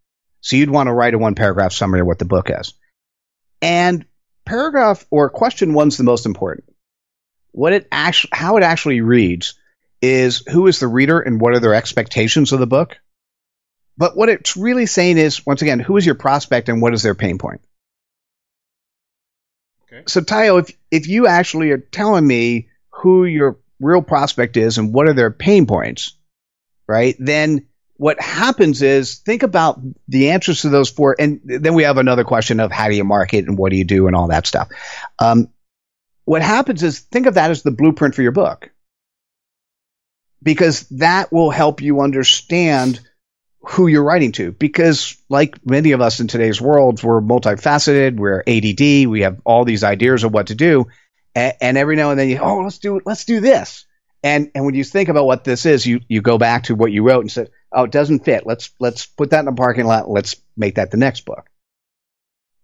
[0.41, 2.73] So you'd want to write a one paragraph summary of what the book is.
[3.61, 4.07] And
[4.47, 6.73] paragraph or question one's the most important.
[7.51, 9.58] What it actually how it actually reads
[10.01, 12.99] is who is the reader and what are their expectations of the book.
[13.97, 17.03] But what it's really saying is, once again, who is your prospect and what is
[17.03, 17.61] their pain point?
[19.85, 20.05] Okay.
[20.07, 24.93] So, Tayo, if, if you actually are telling me who your real prospect is and
[24.93, 26.17] what are their pain points,
[26.87, 31.17] right, then what happens is think about the answers to those four.
[31.19, 33.85] And then we have another question of how do you market and what do you
[33.85, 34.69] do and all that stuff.
[35.19, 35.49] Um,
[36.25, 38.71] what happens is think of that as the blueprint for your book
[40.43, 43.01] because that will help you understand
[43.61, 44.53] who you're writing to.
[44.53, 49.65] Because, like many of us in today's world, we're multifaceted, we're ADD, we have all
[49.65, 50.87] these ideas of what to do,
[51.35, 53.85] and, and every now and then you, oh, let's do let's do this.
[54.23, 56.93] And and when you think about what this is, you you go back to what
[56.93, 58.47] you wrote and said, oh, it doesn't fit.
[58.47, 60.11] Let's let's put that in the parking lot.
[60.11, 61.49] Let's make that the next book.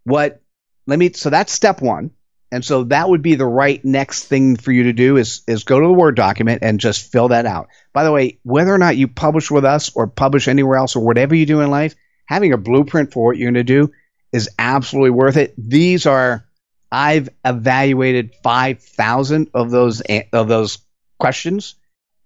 [0.04, 0.40] What?
[0.86, 1.12] Let me.
[1.12, 2.10] So that's step one.
[2.54, 5.64] And so that would be the right next thing for you to do is, is
[5.64, 7.66] go to the Word document and just fill that out.
[7.92, 11.04] By the way, whether or not you publish with us or publish anywhere else or
[11.04, 13.92] whatever you do in life, having a blueprint for what you're going to do
[14.32, 15.52] is absolutely worth it.
[15.58, 16.46] These are,
[16.92, 20.00] I've evaluated 5,000 of those,
[20.32, 20.78] of those
[21.18, 21.74] questions.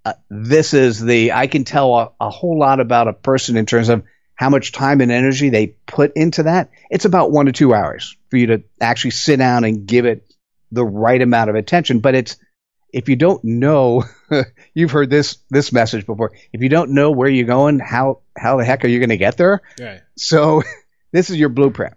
[0.04, 3.64] Uh, this is the, I can tell a, a whole lot about a person in
[3.64, 4.04] terms of
[4.38, 8.16] how much time and energy they put into that, it's about one to two hours
[8.30, 10.32] for you to actually sit down and give it
[10.70, 11.98] the right amount of attention.
[11.98, 12.36] But it's,
[12.92, 14.04] if you don't know,
[14.74, 16.34] you've heard this, this message before.
[16.52, 19.16] If you don't know where you're going, how, how the heck are you going to
[19.16, 19.60] get there?
[19.80, 20.02] Right.
[20.16, 20.62] So
[21.12, 21.94] this is your blueprint.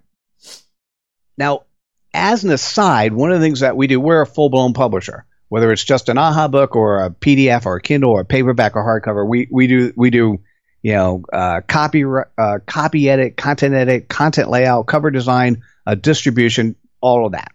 [1.38, 1.66] Now,
[2.12, 5.28] as an aside, one of the things that we do, we're a full blown publisher.
[5.50, 8.76] Whether it's just an AHA book or a PDF or a Kindle or a paperback
[8.76, 10.40] or hardcover, we, we do we do
[10.82, 16.76] you know, uh, copy, uh, copy edit, content edit, content layout, cover design, uh, distribution,
[17.02, 17.52] all of that.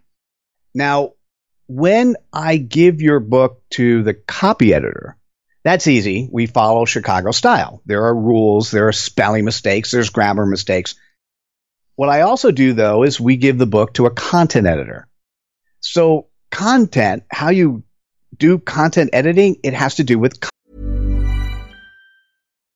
[0.75, 1.13] Now,
[1.67, 5.17] when I give your book to the copy editor,
[5.65, 6.29] that's easy.
[6.31, 7.83] We follow Chicago style.
[7.87, 10.95] There are rules, there are spelling mistakes, there's grammar mistakes.
[11.97, 15.09] What I also do though is we give the book to a content editor.
[15.81, 17.83] So content, how you
[18.37, 20.39] do content editing, it has to do with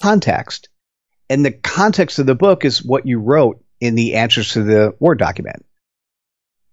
[0.00, 0.68] Context.
[1.30, 4.94] And the context of the book is what you wrote in the answers to the
[4.98, 5.64] Word document.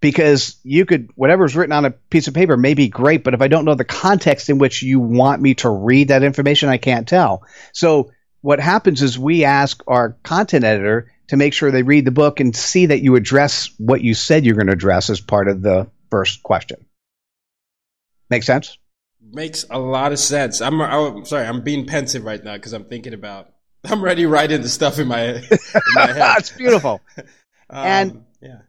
[0.02, 3.42] Because you could, whatever's written on a piece of paper may be great, but if
[3.42, 6.78] I don't know the context in which you want me to read that information, I
[6.78, 7.44] can't tell.
[7.74, 8.12] So
[8.42, 12.40] what happens is we ask our content editor to make sure they read the book
[12.40, 15.62] and see that you address what you said you're going to address as part of
[15.64, 16.86] the first question.
[18.30, 18.78] Make sense?
[19.36, 20.62] Makes a lot of sense.
[20.62, 23.52] I'm, I'm sorry, I'm being pensive right now because I'm thinking about.
[23.84, 25.44] I'm already writing the stuff in my, in
[25.94, 26.16] my head.
[26.16, 27.02] That's beautiful.
[27.70, 28.60] um, and- yeah,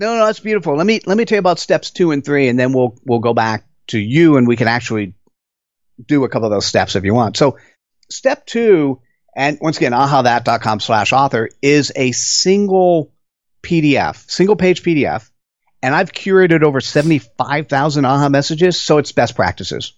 [0.00, 0.76] No, no, that's beautiful.
[0.76, 3.20] Let me let me tell you about steps two and three, and then we'll we'll
[3.20, 5.14] go back to you, and we can actually
[6.04, 7.36] do a couple of those steps if you want.
[7.36, 7.58] So,
[8.10, 9.00] step two,
[9.36, 13.12] and once again, ahathat.com slash author is a single
[13.62, 15.30] PDF, single page PDF,
[15.82, 19.92] and I've curated over seventy five thousand aha messages, so it's best practices.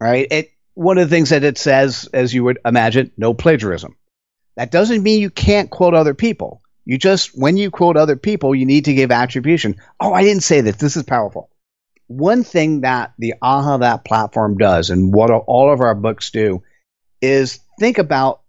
[0.00, 0.26] Right.
[0.30, 3.96] It one of the things that it says, as you would imagine, no plagiarism.
[4.56, 6.62] That doesn't mean you can't quote other people.
[6.84, 9.76] You just, when you quote other people, you need to give attribution.
[9.98, 10.76] Oh, I didn't say this.
[10.76, 11.50] This is powerful.
[12.08, 16.62] One thing that the AHA that platform does and what all of our books do
[17.22, 18.42] is think about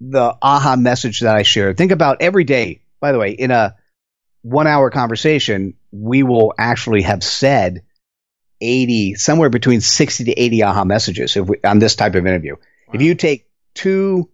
[0.00, 1.76] the AHA message that I shared.
[1.76, 3.76] Think about every day, by the way, in a
[4.42, 7.82] one hour conversation, we will actually have said
[8.60, 12.56] 80, somewhere between 60 to 80 AHA messages if we, on this type of interview.
[12.92, 14.30] If you take two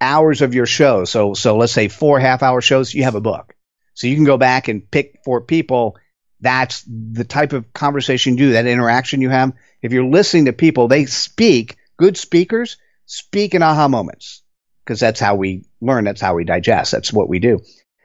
[0.00, 1.04] hours of your show.
[1.04, 3.54] So so let's say four half hour shows, you have a book.
[3.94, 5.96] So you can go back and pick four people.
[6.40, 9.52] That's the type of conversation you do, that interaction you have.
[9.82, 14.42] If you're listening to people, they speak, good speakers speak in aha moments.
[14.84, 17.60] Because that's how we learn, that's how we digest, that's what we do.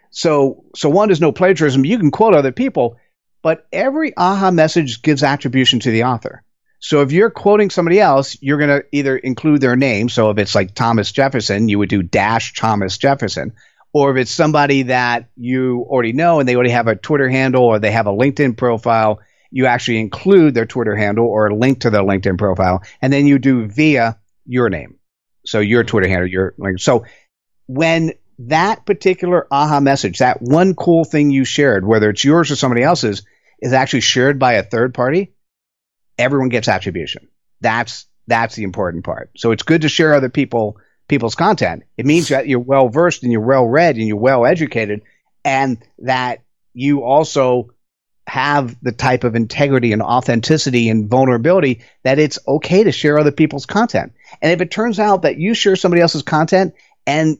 [0.10, 1.86] So so one is no plagiarism.
[1.86, 2.98] You can quote other people,
[3.44, 6.44] but every aha message gives attribution to the author.
[6.80, 10.10] So if you're quoting somebody else, you're going to either include their name.
[10.10, 13.54] So if it's like Thomas Jefferson, you would do dash Thomas Jefferson.
[13.94, 17.64] Or if it's somebody that you already know and they already have a Twitter handle
[17.64, 21.82] or they have a LinkedIn profile, you actually include their Twitter handle or a link
[21.82, 22.82] to their LinkedIn profile.
[23.02, 24.98] And then you do via your name.
[25.46, 26.80] So your Twitter handle, your link.
[26.80, 27.06] So
[27.68, 32.56] when that particular aha message, that one cool thing you shared, whether it's yours or
[32.56, 33.24] somebody else's,
[33.64, 35.34] is actually shared by a third party,
[36.18, 37.30] everyone gets attribution.
[37.62, 39.32] That's that's the important part.
[39.38, 41.84] So it's good to share other people people's content.
[41.98, 45.02] It means that you're well versed and you're well read and you're well educated,
[45.44, 47.72] and that you also
[48.28, 53.32] have the type of integrity and authenticity and vulnerability that it's okay to share other
[53.34, 54.14] people's content.
[54.42, 56.74] And if it turns out that you share somebody else's content
[57.06, 57.38] and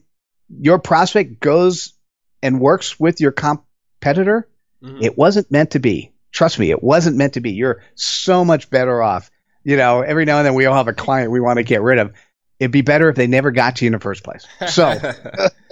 [0.48, 1.94] your prospect goes
[2.42, 4.46] and works with your competitor,
[4.82, 5.02] Mhm.
[5.02, 6.12] it wasn't meant to be.
[6.34, 7.52] Trust me, it wasn't meant to be.
[7.52, 9.30] You're so much better off.
[9.62, 11.80] You know, every now and then we all have a client we want to get
[11.80, 12.12] rid of.
[12.58, 14.44] It'd be better if they never got to you in the first place.
[14.68, 14.98] So,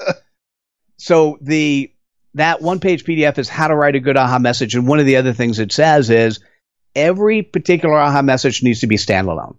[0.99, 1.93] so the
[2.35, 4.77] that one page PDF is how to write a good aha message.
[4.77, 6.41] And one of the other things it says is
[6.95, 9.57] every particular aha message needs to be standalone,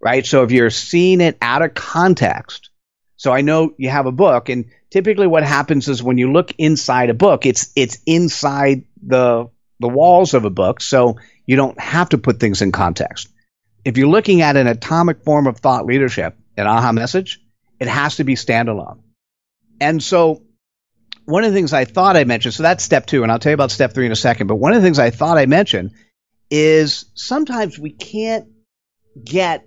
[0.00, 0.24] right?
[0.24, 2.70] So if you're seeing it out of context,
[3.16, 6.52] so I know you have a book, and typically what happens is when you look
[6.58, 9.48] inside a book, it's it's inside the
[9.80, 13.28] the walls of a book, so you don't have to put things in context.
[13.84, 17.40] If you're looking at an atomic form of thought leadership, an aha message,
[17.78, 19.00] it has to be standalone.
[19.80, 20.42] And so
[21.26, 23.50] one of the things I thought I mentioned, so that's step two, and I'll tell
[23.50, 25.46] you about step three in a second, but one of the things I thought I
[25.46, 25.92] mentioned
[26.50, 28.48] is sometimes we can't
[29.22, 29.66] get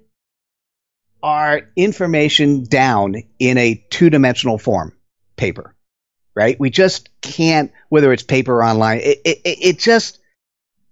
[1.21, 4.93] our information down in a two dimensional form,
[5.35, 5.75] paper,
[6.35, 6.59] right?
[6.59, 10.19] We just can't, whether it's paper or online, it, it, it just,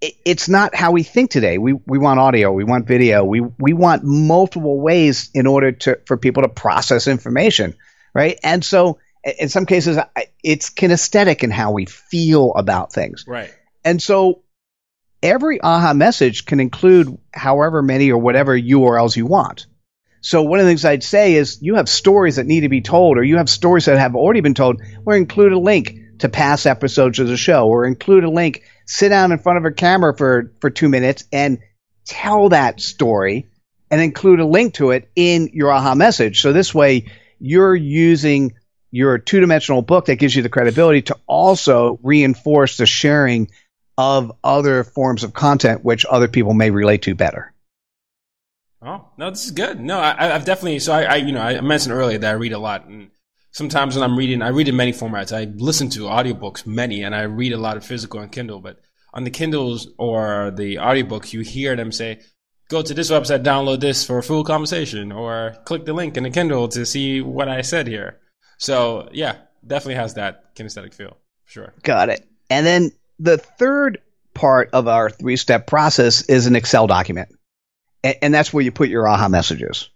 [0.02, 1.58] it, it's not how we think today.
[1.58, 6.00] We, we want audio, we want video, we, we want multiple ways in order to,
[6.06, 7.76] for people to process information,
[8.14, 8.38] right?
[8.44, 9.00] And so
[9.40, 9.98] in some cases,
[10.44, 13.26] it's kinesthetic in how we feel about things.
[13.28, 13.54] right.
[13.84, 14.44] And so
[15.24, 19.68] every aha message can include however many or whatever URLs you want.
[20.22, 22.82] So one of the things I'd say is you have stories that need to be
[22.82, 26.30] told, or you have stories that have already been told, or include a link to
[26.30, 29.72] past episodes of the show, or include a link, sit down in front of a
[29.72, 31.59] camera for, for two minutes and
[32.05, 33.47] tell that story
[33.91, 36.41] and include a link to it in your aha message.
[36.41, 37.05] So this way
[37.39, 38.53] you're using
[38.91, 43.49] your two dimensional book that gives you the credibility to also reinforce the sharing
[43.97, 47.53] of other forms of content which other people may relate to better.
[48.82, 49.80] Oh no, this is good.
[49.80, 50.80] No, I, have definitely.
[50.80, 53.10] So I, I, you know, I mentioned earlier that I read a lot, and
[53.52, 55.36] sometimes when I'm reading, I read in many formats.
[55.36, 58.60] I listen to audiobooks, many, and I read a lot of physical and Kindle.
[58.60, 58.80] But
[59.14, 62.22] on the Kindles or the audiobooks, you hear them say,
[62.70, 66.24] "Go to this website, download this for a full conversation," or click the link in
[66.24, 68.20] the Kindle to see what I said here.
[68.60, 71.18] So yeah, definitely has that kinesthetic feel.
[71.46, 71.74] Sure.
[71.82, 72.28] Got it.
[72.52, 74.02] And then the third
[74.36, 77.37] part of our three step process is an Excel document
[78.04, 79.89] and, and that's where you put your aha messages.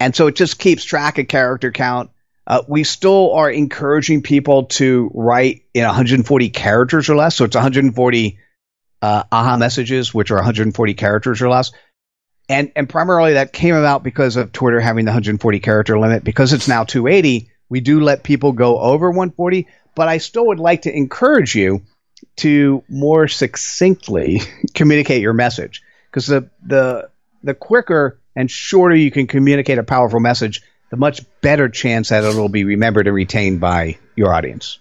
[0.00, 2.10] And so it just keeps track of character count.
[2.46, 7.36] Uh, we still are encouraging people to write in 140 characters or less.
[7.36, 8.38] So it's 140
[9.00, 11.72] uh, aha messages, which are 140 characters or less.
[12.48, 16.24] And and primarily that came about because of Twitter having the 140 character limit.
[16.24, 19.66] Because it's now 280, we do let people go over 140.
[19.94, 21.82] But I still would like to encourage you
[22.36, 24.42] to more succinctly
[24.74, 25.82] communicate your message
[26.14, 27.10] because the the
[27.42, 32.22] the quicker and shorter you can communicate a powerful message, the much better chance that
[32.22, 34.78] it'll be remembered and retained by your audience.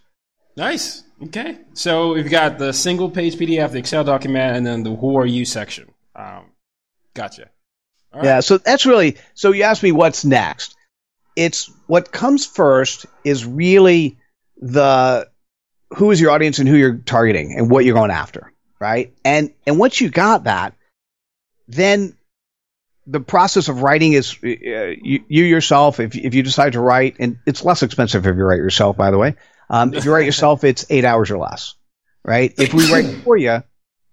[0.55, 1.03] Nice.
[1.23, 1.57] Okay.
[1.73, 5.25] So we've got the single page PDF, the Excel document, and then the Who Are
[5.25, 5.91] You section.
[6.15, 6.51] Um,
[7.15, 7.49] gotcha.
[8.13, 8.25] Right.
[8.25, 8.39] Yeah.
[8.41, 9.17] So that's really.
[9.33, 10.75] So you asked me what's next.
[11.35, 14.19] It's what comes first is really
[14.57, 15.27] the
[15.89, 19.11] who is your audience and who you're targeting and what you're going after, right?
[19.25, 20.75] And and once you got that,
[21.67, 22.17] then
[23.05, 25.99] the process of writing is uh, you, you, yourself.
[25.99, 29.11] If if you decide to write, and it's less expensive if you write yourself, by
[29.11, 29.35] the way.
[29.69, 31.75] Um, if you write yourself, it's eight hours or less,
[32.23, 32.53] right?
[32.57, 33.63] If we write for you,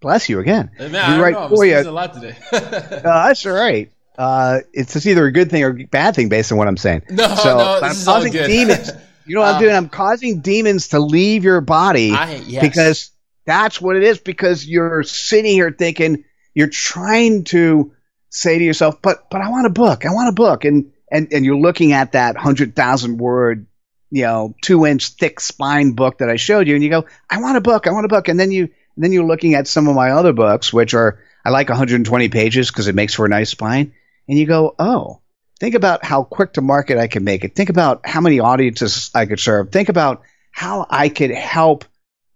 [0.00, 0.70] bless you again.
[0.78, 2.36] Man, if we write know, for you, a lot today.
[2.52, 3.92] uh, that's all right.
[4.16, 6.76] Uh, it's, it's either a good thing or a bad thing based on what I'm
[6.76, 7.02] saying.
[7.10, 8.90] No, so, no, this I'm causing demons.
[9.26, 9.74] You know what um, I'm doing?
[9.74, 12.62] I'm causing demons to leave your body I, yes.
[12.62, 13.10] because
[13.46, 14.18] that's what it is.
[14.18, 16.24] Because you're sitting here thinking
[16.54, 17.92] you're trying to
[18.28, 20.06] say to yourself, but but I want a book.
[20.06, 20.64] I want a book.
[20.64, 23.66] And and and you're looking at that hundred thousand word,
[24.10, 27.40] you know, two inch thick spine book that I showed you, and you go, I
[27.40, 27.86] want a book.
[27.86, 28.28] I want a book.
[28.28, 31.20] And then you and then you're looking at some of my other books, which are
[31.44, 33.94] I like 120 pages because it makes for a nice spine.
[34.28, 35.20] And you go, oh,
[35.58, 37.54] think about how quick to market I can make it.
[37.54, 39.72] Think about how many audiences I could serve.
[39.72, 40.22] Think about
[40.52, 41.84] how I could help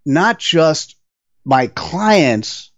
[0.06, 0.96] not just
[1.44, 2.70] my clients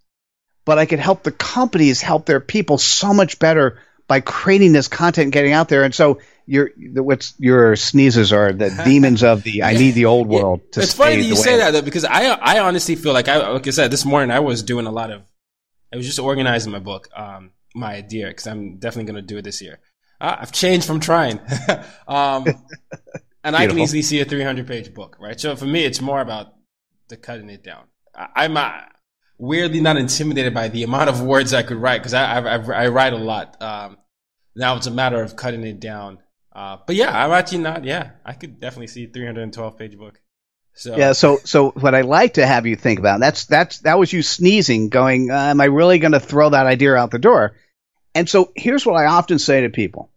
[0.67, 4.89] but I could help the companies help their people so much better by creating this
[4.89, 5.85] content and getting out there.
[5.85, 10.27] And so your what's your sneezes are the demons of the I need the old
[10.27, 13.29] world to It's funny that you say that though because I I honestly feel like
[13.29, 15.21] I like I said this morning I was doing a lot of
[15.93, 19.37] I was just organizing my book um my idea because I'm definitely going to do
[19.37, 19.79] it this year.
[20.19, 21.39] Uh, I've changed from trying.
[22.09, 22.45] um
[23.43, 25.39] and I can easily see a 300 page book, right?
[25.39, 26.55] So for me it's more about
[27.07, 27.85] the cutting it down.
[28.13, 28.57] I, I'm
[29.37, 32.87] weirdly not intimidated by the amount of words I could write because I, I, I
[32.87, 33.61] write a lot.
[33.61, 33.97] Um,
[34.55, 36.19] now it's a matter of cutting it down.
[36.53, 37.83] Uh, but yeah, I'm actually not.
[37.83, 40.19] Yeah, I could definitely see 312 page book.
[40.73, 43.97] So yeah, so so what I like to have you think about that's that's that
[43.97, 47.19] was you sneezing, going, uh, am I really going to throw that idea out the
[47.19, 47.55] door?
[48.15, 50.11] And so here's what I often say to people: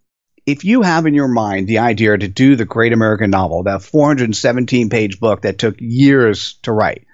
[0.46, 3.82] if you have in your mind the idea to do the Great American Novel, that
[3.82, 7.06] 417 page book that took years to write,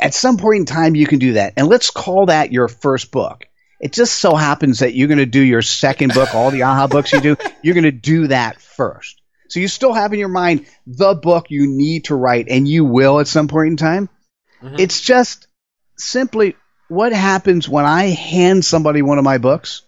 [0.00, 1.54] at some point in time, you can do that.
[1.56, 3.46] And let's call that your first book.
[3.80, 6.86] It just so happens that you're going to do your second book, all the AHA
[6.86, 9.20] books you do, you're going to do that first.
[9.48, 12.84] So you still have in your mind the book you need to write, and you
[12.84, 14.08] will at some point in time.
[14.62, 14.76] Mm-hmm.
[14.78, 15.48] It's just
[15.96, 16.56] simply
[16.88, 19.82] what happens when I hand somebody one of my books.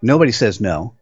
[0.00, 0.94] Nobody says no.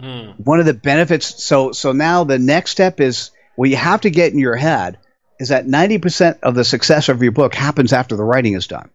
[0.00, 0.38] Mm.
[0.38, 1.42] One of the benefits.
[1.42, 4.98] So so now the next step is well, you have to get in your head
[5.38, 8.90] is that 90% of the success of your book happens after the writing is done.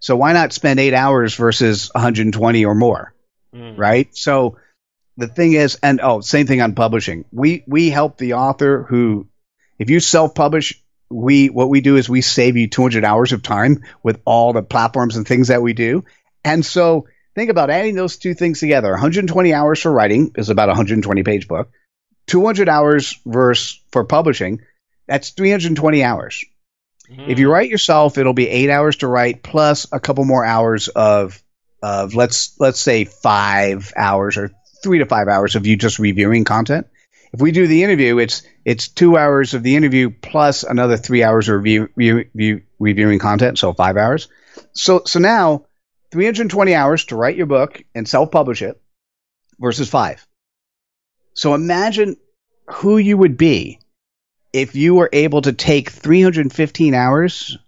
[0.00, 3.14] So why not spend eight hours versus 120 or more?
[3.54, 3.78] Mm.
[3.78, 4.14] Right.
[4.16, 4.58] So
[5.16, 7.24] the thing is, and oh, same thing on publishing.
[7.32, 9.28] We, we help the author who,
[9.78, 13.42] if you self publish, we, what we do is we save you 200 hours of
[13.42, 16.04] time with all the platforms and things that we do.
[16.44, 18.90] And so think about adding those two things together.
[18.90, 21.70] 120 hours for writing is about a 120 page book.
[22.26, 24.60] 200 hours verse for publishing
[25.06, 26.44] that's 320 hours.
[27.10, 27.28] Mm.
[27.28, 30.88] If you write yourself, it'll be eight hours to write plus a couple more hours
[30.88, 31.40] of
[31.82, 34.50] of let's let's say five hours or
[34.82, 36.86] three to five hours of you just reviewing content.
[37.32, 41.22] If we do the interview, it's it's two hours of the interview plus another three
[41.22, 44.28] hours of review, review, reviewing content, so five hours.
[44.72, 45.66] So so now
[46.12, 48.80] 320 hours to write your book and self publish it.
[49.58, 50.26] versus five.
[51.34, 52.16] So imagine
[52.68, 53.80] who you would be
[54.54, 57.58] if you were able to take 315 hours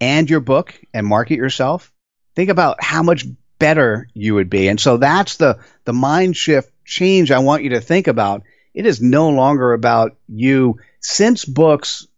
[0.00, 1.92] and your book and market yourself.
[2.34, 3.26] Think about how much
[3.58, 4.68] better you would be.
[4.68, 8.44] And so that's the, the mind shift change I want you to think about.
[8.72, 12.08] It is no longer about you since books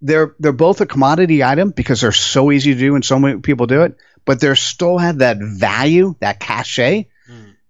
[0.00, 3.40] they're they're both a commodity item because they're so easy to do and so many
[3.40, 7.08] people do it, but they still have that value, that cachet.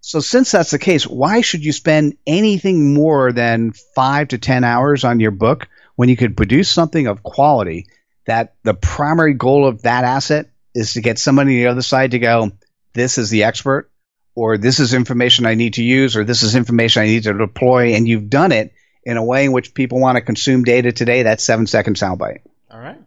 [0.01, 4.63] So since that's the case, why should you spend anything more than five to ten
[4.63, 7.87] hours on your book when you could produce something of quality
[8.25, 12.11] that the primary goal of that asset is to get somebody on the other side
[12.11, 12.51] to go,
[12.93, 13.91] this is the expert,
[14.35, 17.33] or this is information I need to use, or this is information I need to
[17.33, 18.73] deploy, and you've done it
[19.03, 22.41] in a way in which people want to consume data today, that's seven second soundbite.
[22.69, 22.99] All right.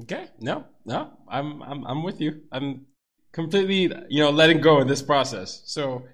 [0.00, 0.26] Okay.
[0.40, 2.42] No, no, I'm, I'm, I'm with you.
[2.52, 2.86] I'm
[3.34, 5.60] completely, you know, letting go in this process.
[5.66, 6.04] So,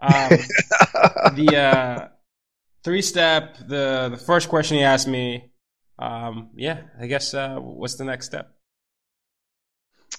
[0.00, 0.28] um,
[1.34, 2.08] the, uh,
[2.82, 5.52] three step, the, the first question he asked me,
[5.98, 8.50] um, yeah, I guess, uh, what's the next step?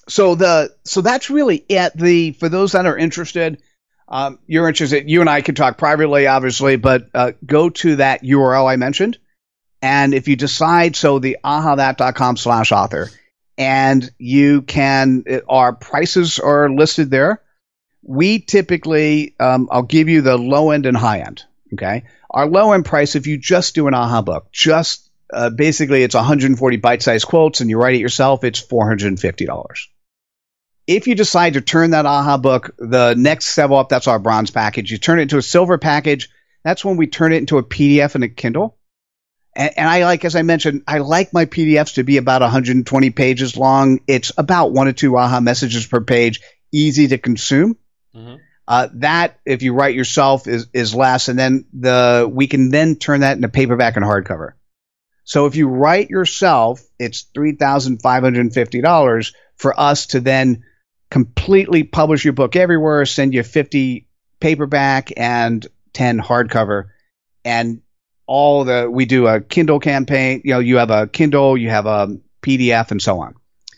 [0.07, 1.93] So the, so that's really it.
[1.95, 3.61] The, for those that are interested,
[4.07, 8.23] um, you're interested, you and I can talk privately, obviously, but uh, go to that
[8.23, 9.17] URL I mentioned.
[9.81, 13.09] And if you decide, so the ahathat.com slash author,
[13.57, 17.41] and you can, our prices are listed there.
[18.01, 21.43] We typically, um, I'll give you the low end and high end.
[21.73, 22.03] Okay.
[22.29, 26.15] Our low end price, if you just do an AHA book, just uh, basically it's
[26.15, 29.87] 140 bite sized quotes and you write it yourself, it's $450
[30.87, 34.51] if you decide to turn that AHA book, the next level up, that's our bronze
[34.51, 34.91] package.
[34.91, 36.29] You turn it into a silver package.
[36.63, 38.77] That's when we turn it into a PDF and a Kindle.
[39.55, 43.09] And, and, I like, as I mentioned, I like my PDFs to be about 120
[43.11, 43.99] pages long.
[44.07, 46.41] It's about one or two AHA messages per page,
[46.71, 47.77] easy to consume.
[48.13, 48.35] Mm-hmm.
[48.67, 52.95] Uh, that, if you write yourself, is is less, and then the we can then
[52.95, 54.53] turn that into paperback and hardcover.
[55.23, 60.07] So if you write yourself, it's three thousand five hundred and fifty dollars for us
[60.07, 60.63] to then
[61.09, 64.07] completely publish your book everywhere, send you 50
[64.39, 66.85] paperback and 10 hardcover.
[67.43, 67.81] And
[68.27, 70.41] all the, we do a Kindle campaign.
[70.43, 73.35] You know, you have a Kindle, you have a PDF, and so on.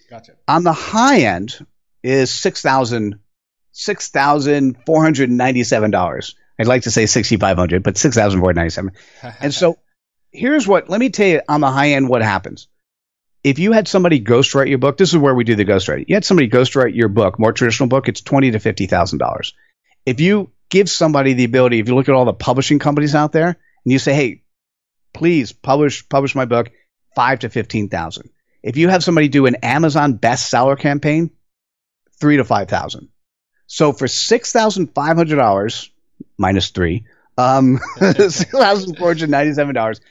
[0.10, 0.34] Gotcha.
[0.48, 1.66] On the high end
[2.04, 3.20] is six thousand
[3.72, 6.36] six thousand four hundred ninety seven dollars.
[6.60, 8.91] I'd like to say sixty five hundred, but six thousand four ninety seven.
[9.41, 9.78] and so
[10.32, 10.89] here's what.
[10.89, 12.68] Let me tell you on the high end what happens
[13.48, 16.06] if you had somebody ghostwrite your book, this is where we do the ghostwriting.
[16.08, 19.54] You had somebody ghostwrite your book, more traditional book, it's twenty to fifty thousand dollars.
[20.06, 23.32] If you give somebody the ability, if you look at all the publishing companies out
[23.32, 23.58] there,
[23.88, 24.44] and you say, "Hey,
[25.14, 26.72] please publish publish my book,"
[27.16, 28.30] five to fifteen thousand.
[28.62, 31.32] If you have somebody do an Amazon bestseller campaign,
[32.20, 33.08] three to five thousand.
[33.68, 35.90] So for six thousand five hundred dollars
[36.38, 37.06] minus three,
[37.38, 40.02] um, six thousand four hundred ninety-seven dollars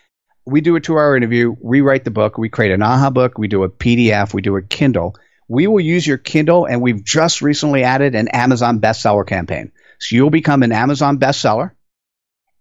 [0.46, 3.36] we do a two hour interview, we write the book, we create an AHA book,
[3.36, 5.16] we do a PDF, we do a Kindle.
[5.48, 9.72] We will use your Kindle, and we've just recently added an Amazon bestseller campaign.
[9.98, 11.72] So you'll become an Amazon bestseller,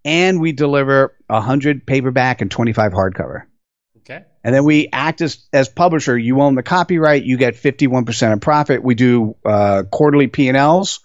[0.05, 3.43] and we deliver 100 paperback and 25 hardcover.
[3.97, 4.23] Okay.
[4.43, 6.15] And then we act as, as publisher.
[6.15, 7.23] You own the copyright.
[7.23, 8.83] You get 51% of profit.
[8.83, 10.99] We do uh, quarterly P&Ls.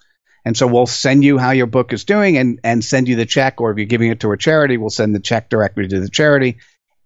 [0.45, 3.25] And so we'll send you how your book is doing and, and send you the
[3.25, 3.59] check.
[3.59, 6.09] Or if you're giving it to a charity, we'll send the check directly to the
[6.09, 6.59] charity.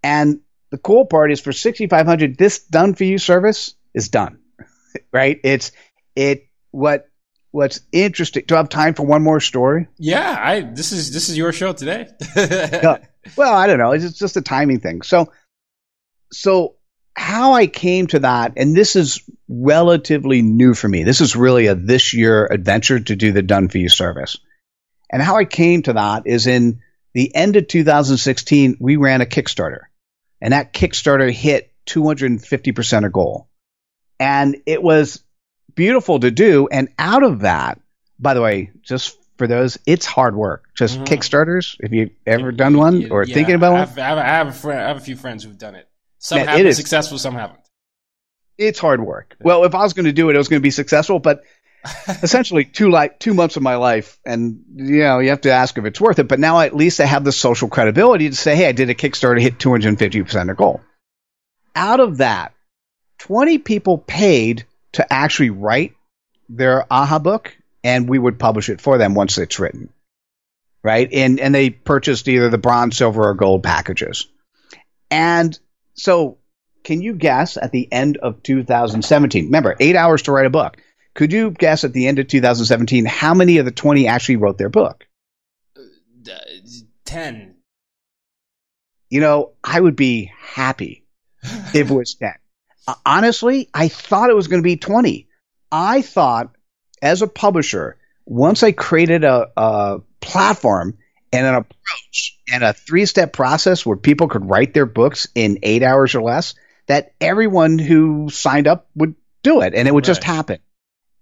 [0.04, 0.42] And
[0.72, 4.40] the cool part is for 6500 this done for you service is done.
[5.14, 5.40] right?
[5.44, 5.72] It's
[6.16, 7.08] it what
[7.56, 8.44] what's interesting.
[8.46, 9.88] Do I have time for one more story?
[9.98, 12.08] Yeah, I this is this is your show today.
[12.36, 13.92] well, I don't know.
[13.92, 15.02] It's just a timing thing.
[15.02, 15.32] So
[16.32, 16.76] so
[17.16, 21.04] how I came to that, and this is relatively new for me.
[21.04, 24.38] This is really a this year adventure to do the done for you service.
[25.10, 26.82] And how I came to that is in
[27.14, 29.84] the end of 2016, we ran a Kickstarter
[30.42, 33.48] and that Kickstarter hit 250% of goal.
[34.20, 35.24] And it was
[35.74, 36.68] beautiful to do.
[36.72, 37.80] And out of that,
[38.20, 40.70] by the way, just for those, it's hard work.
[40.76, 41.06] Just mm-hmm.
[41.06, 43.82] Kickstarters, if you've ever done one or yeah, thinking about one.
[43.82, 45.88] I have, I, have, friend, I have, a few friends who've done it.
[46.20, 47.60] Some have been successful, some haven't.
[48.58, 49.36] It's hard work.
[49.42, 51.44] Well, if I was going to do it, it was going to be successful, but
[52.08, 55.78] essentially two like two months of my life, and you know you have to ask
[55.78, 56.28] if it's worth it.
[56.28, 58.96] But now at least I have the social credibility to say, hey, I did a
[58.96, 60.82] Kickstarter, hit 250 percent of goal.
[61.76, 62.54] Out of that,
[63.20, 65.94] 20 people paid to actually write
[66.50, 69.90] their AHA book, and we would publish it for them once it's written,
[70.84, 71.10] right?
[71.12, 74.28] And and they purchased either the bronze, silver, or gold packages,
[75.10, 75.58] and
[75.94, 76.38] so.
[76.84, 79.46] Can you guess at the end of 2017?
[79.46, 80.78] Remember, eight hours to write a book
[81.16, 84.58] could you guess at the end of 2017 how many of the 20 actually wrote
[84.58, 85.08] their book?
[85.78, 86.38] uh,
[87.06, 87.56] ten.
[89.10, 91.06] You know, I would be happy
[91.42, 92.34] if it was 10.
[93.06, 95.28] Honestly, I thought it was going to be 20.
[95.72, 96.56] I thought
[97.02, 100.98] as a publisher, once I created a, a platform
[101.32, 105.60] and an approach and a three step process where people could write their books in
[105.64, 106.54] eight hours or less,
[106.88, 110.16] that everyone who signed up would do it and it would right.
[110.16, 110.60] just happen.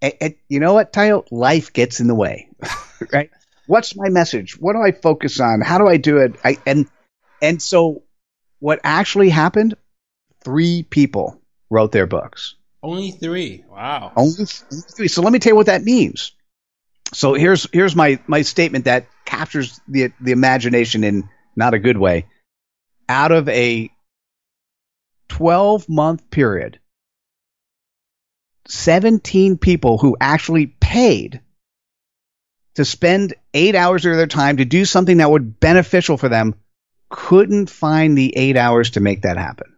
[0.01, 1.26] And, and, you know what, Tayo?
[1.32, 2.49] Life gets in the way,
[3.14, 3.30] right?
[3.68, 4.57] What's my message?
[4.59, 5.61] What do I focus on?
[5.61, 6.36] How do I do it?
[6.43, 6.88] I, and
[7.41, 8.03] and so
[8.59, 9.76] what actually happened?
[10.43, 11.41] Three people
[11.74, 12.55] wrote their books.
[12.82, 13.65] Only three.
[13.69, 14.11] Wow.
[14.15, 15.07] Only three.
[15.07, 16.34] So let me tell you what that means.
[17.13, 21.97] So here's here's my my statement that captures the the imagination in not a good
[21.97, 22.28] way.
[23.07, 23.89] Out of a
[25.30, 26.80] 12 month period,
[28.67, 31.41] 17 people who actually paid
[32.76, 36.30] to spend eight hours of their time to do something that would be beneficial for
[36.30, 36.55] them
[37.09, 39.72] couldn't find the eight hours to make that happen.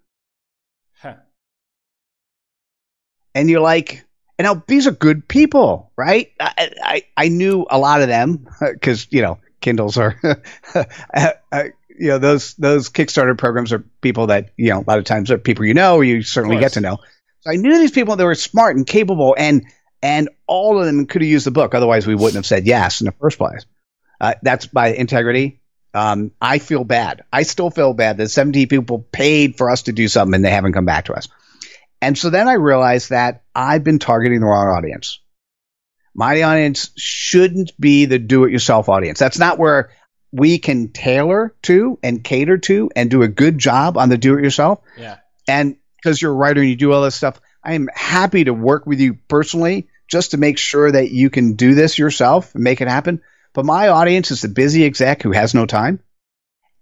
[3.36, 4.06] And you're like,
[4.40, 6.32] and now these are good people, right?
[6.40, 10.20] I, I, I knew a lot of them because, you know, Kindles are,
[10.76, 10.84] uh,
[11.52, 15.06] uh, you know, those, those Kickstarter programs are people that, you know, a lot of
[15.06, 17.00] times are people you know, or you certainly get to know.
[17.42, 19.66] So I knew these people that were smart and capable and,
[20.02, 21.76] and all of them could have used the book.
[21.76, 23.66] Otherwise we wouldn't have said yes in the first place.
[24.20, 25.60] Uh, that's by integrity.
[25.94, 27.24] Um, I feel bad.
[27.32, 30.52] I still feel bad that 17 people paid for us to do something and they
[30.52, 31.28] haven't come back to us.
[32.02, 35.20] And so then I realized that I've been targeting the wrong audience.
[36.14, 39.20] My audience shouldn't be the do it yourself audience.
[39.20, 39.92] That's not where
[40.32, 44.38] we can tailor to and cater to and do a good job on the do
[44.38, 44.80] it yourself.
[44.98, 45.18] Yeah.
[45.48, 48.54] And because you're a writer and you do all this stuff, I am happy to
[48.54, 52.64] work with you personally just to make sure that you can do this yourself and
[52.64, 53.22] make it happen.
[53.54, 56.00] But my audience is the busy exec who has no time.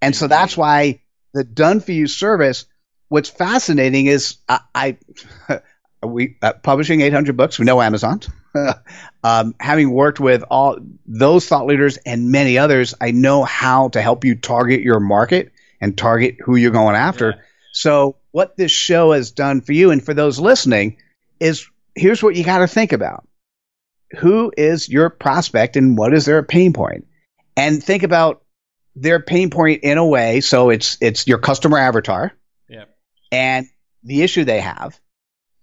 [0.02, 1.02] And so that's why
[1.34, 2.66] the done for you service,
[3.14, 4.98] what's fascinating is I, I
[6.04, 7.60] we uh, publishing 800 books.
[7.60, 8.22] We know Amazon.
[9.24, 14.02] um, having worked with all those thought leaders and many others, I know how to
[14.02, 17.36] help you target your market and target who you're going after.
[17.38, 17.42] Yeah.
[17.72, 20.98] So what this show has done for you and for those listening
[21.40, 23.28] is here's what you got to think about
[24.18, 27.06] who is your prospect and what is their pain point?
[27.56, 28.44] And think about
[28.96, 30.42] their pain point in a way.
[30.42, 32.34] So it's, it's your customer avatar.
[33.34, 33.68] And
[34.04, 35.00] the issue they have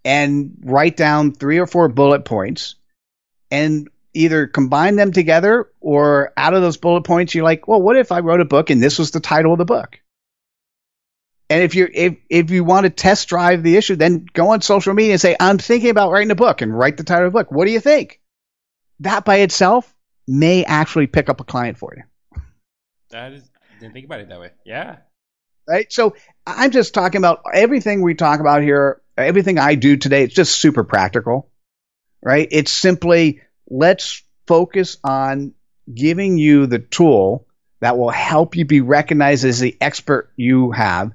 [0.05, 2.75] and write down three or four bullet points
[3.51, 7.97] and either combine them together or out of those bullet points, you're like, well, what
[7.97, 10.01] if I wrote a book and this was the title of the book?
[11.49, 14.63] And if you if if you want to test drive the issue, then go on
[14.63, 17.33] social media and say, I'm thinking about writing a book and write the title of
[17.33, 17.51] the book.
[17.51, 18.21] What do you think?
[19.01, 19.93] that by itself
[20.29, 22.41] may actually pick up a client for you.
[23.11, 23.51] That is,
[23.81, 24.51] didn't think about it that way.
[24.65, 24.99] Yeah.
[25.71, 25.93] Right.
[25.93, 30.25] So I'm just talking about everything we talk about here, everything I do today.
[30.25, 31.49] It's just super practical,
[32.21, 32.49] right?
[32.51, 35.55] It's simply let's focus on
[35.95, 37.47] giving you the tool
[37.79, 41.13] that will help you be recognized as the expert you have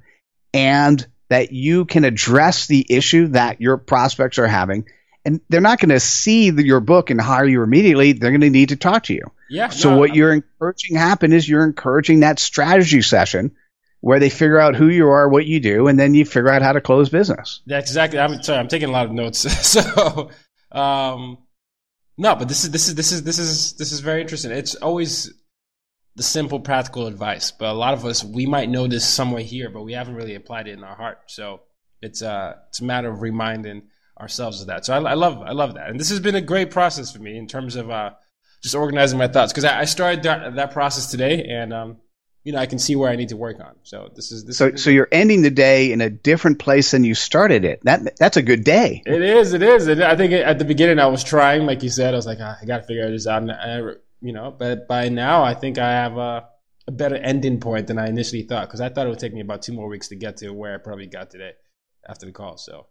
[0.54, 4.86] and that you can address the issue that your prospects are having
[5.26, 8.14] and they're not going to see the, your book and hire you immediately.
[8.14, 9.32] They're going to need to talk to you.
[9.50, 9.68] Yeah.
[9.68, 13.54] So no, what I'm, you're encouraging happen is you're encouraging that strategy session
[14.06, 16.62] where they figure out who you are, what you do, and then you figure out
[16.62, 17.62] how to close business.
[17.66, 18.20] That's exactly.
[18.20, 18.60] I'm sorry.
[18.60, 19.40] I'm taking a lot of notes.
[19.68, 20.30] so,
[20.72, 21.40] um,
[22.16, 24.52] no, but this is this is this is this is this is very interesting.
[24.52, 25.34] It's always
[26.16, 29.72] the simple, practical advice, but a lot of us we might know this somewhere here,
[29.72, 31.22] but we haven't really applied it in our heart.
[31.26, 31.62] So
[32.00, 33.88] it's uh it's a matter of reminding
[34.22, 34.86] ourselves of that.
[34.86, 37.24] So I, I, love I love that, and this has been a great process for
[37.24, 38.12] me in terms of uh,
[38.62, 41.98] just organizing my thoughts because I, I, started that, that process today, and um,
[42.46, 43.76] you know I can see where I need to work on.
[43.84, 44.58] So this is this.
[44.58, 47.82] So is so you're ending the day in a different place than you started it.
[47.84, 49.02] That that's a good day.
[49.06, 49.54] It is.
[49.54, 49.88] It is.
[49.88, 52.38] And I think at the beginning I was trying, like you said, I was like
[52.40, 53.80] ah, I got to figure this out, and I,
[54.22, 56.48] you know, but by now I think I have a,
[56.88, 59.42] a better ending point than I initially thought because I thought it would take me
[59.42, 61.54] about two more weeks to get to where I probably got today
[62.08, 62.58] after the call.
[62.58, 62.86] So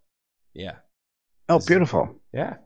[0.52, 0.76] yeah.
[1.48, 2.20] Oh, beautiful.
[2.32, 2.56] Yeah.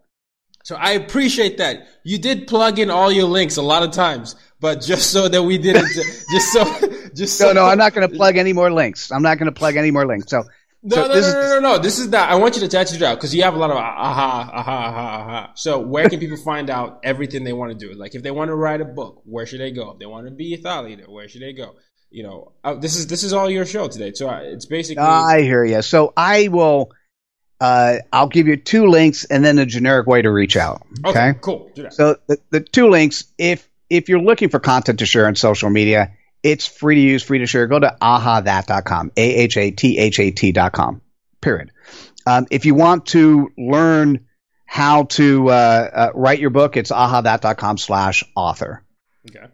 [0.68, 1.88] So I appreciate that.
[2.04, 5.42] You did plug in all your links a lot of times, but just so that
[5.42, 5.88] we didn't,
[6.30, 6.64] just so,
[7.14, 7.46] just so.
[7.46, 9.10] No, no, I'm not going to plug any more links.
[9.10, 10.28] I'm not going to plug any more links.
[10.28, 10.44] So,
[10.82, 12.28] no, so no, no, no, no, no, This is not.
[12.28, 14.60] I want you to touch it out because you have a lot of aha, aha,
[14.60, 15.52] aha, aha.
[15.54, 17.94] So where can people find out everything they want to do?
[17.94, 19.92] Like if they want to write a book, where should they go?
[19.92, 21.76] If they want to be a thought leader, where should they go?
[22.10, 24.12] You know, uh, this is this is all your show today.
[24.12, 25.02] So uh, it's basically.
[25.02, 25.80] I hear you.
[25.80, 26.90] So I will
[27.60, 30.86] uh, I'll give you two links and then a generic way to reach out.
[31.04, 31.70] Okay, okay cool.
[31.90, 35.70] So the, the two links, if if you're looking for content to share on social
[35.70, 37.66] media, it's free to use, free to share.
[37.66, 41.00] Go to ahathat.com, A H A T H A T.com,
[41.40, 41.72] period.
[42.26, 44.26] Um, if you want to learn
[44.66, 48.84] how to uh, uh, write your book, it's ahathat.com slash author.
[49.28, 49.46] Okay.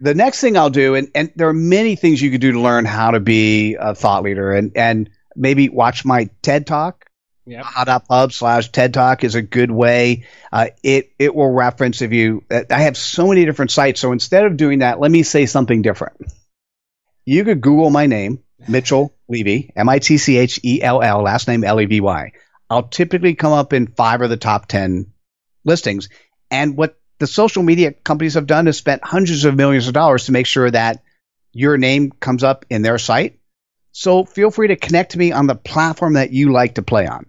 [0.00, 2.60] The next thing I'll do, and, and there are many things you could do to
[2.60, 7.07] learn how to be a thought leader, and, and maybe watch my TED Talk.
[7.48, 7.64] Yep.
[8.08, 10.26] Pub slash TED Talk is a good way.
[10.52, 12.44] Uh, it it will reference if you.
[12.50, 15.80] I have so many different sites, so instead of doing that, let me say something
[15.80, 16.20] different.
[17.24, 21.22] You could Google my name, Mitchell Levy, M I T C H E L L,
[21.22, 22.32] last name L E V Y.
[22.68, 25.12] I'll typically come up in five of the top ten
[25.64, 26.10] listings.
[26.50, 30.26] And what the social media companies have done is spent hundreds of millions of dollars
[30.26, 31.02] to make sure that
[31.52, 33.40] your name comes up in their site.
[33.92, 37.06] So feel free to connect to me on the platform that you like to play
[37.06, 37.24] on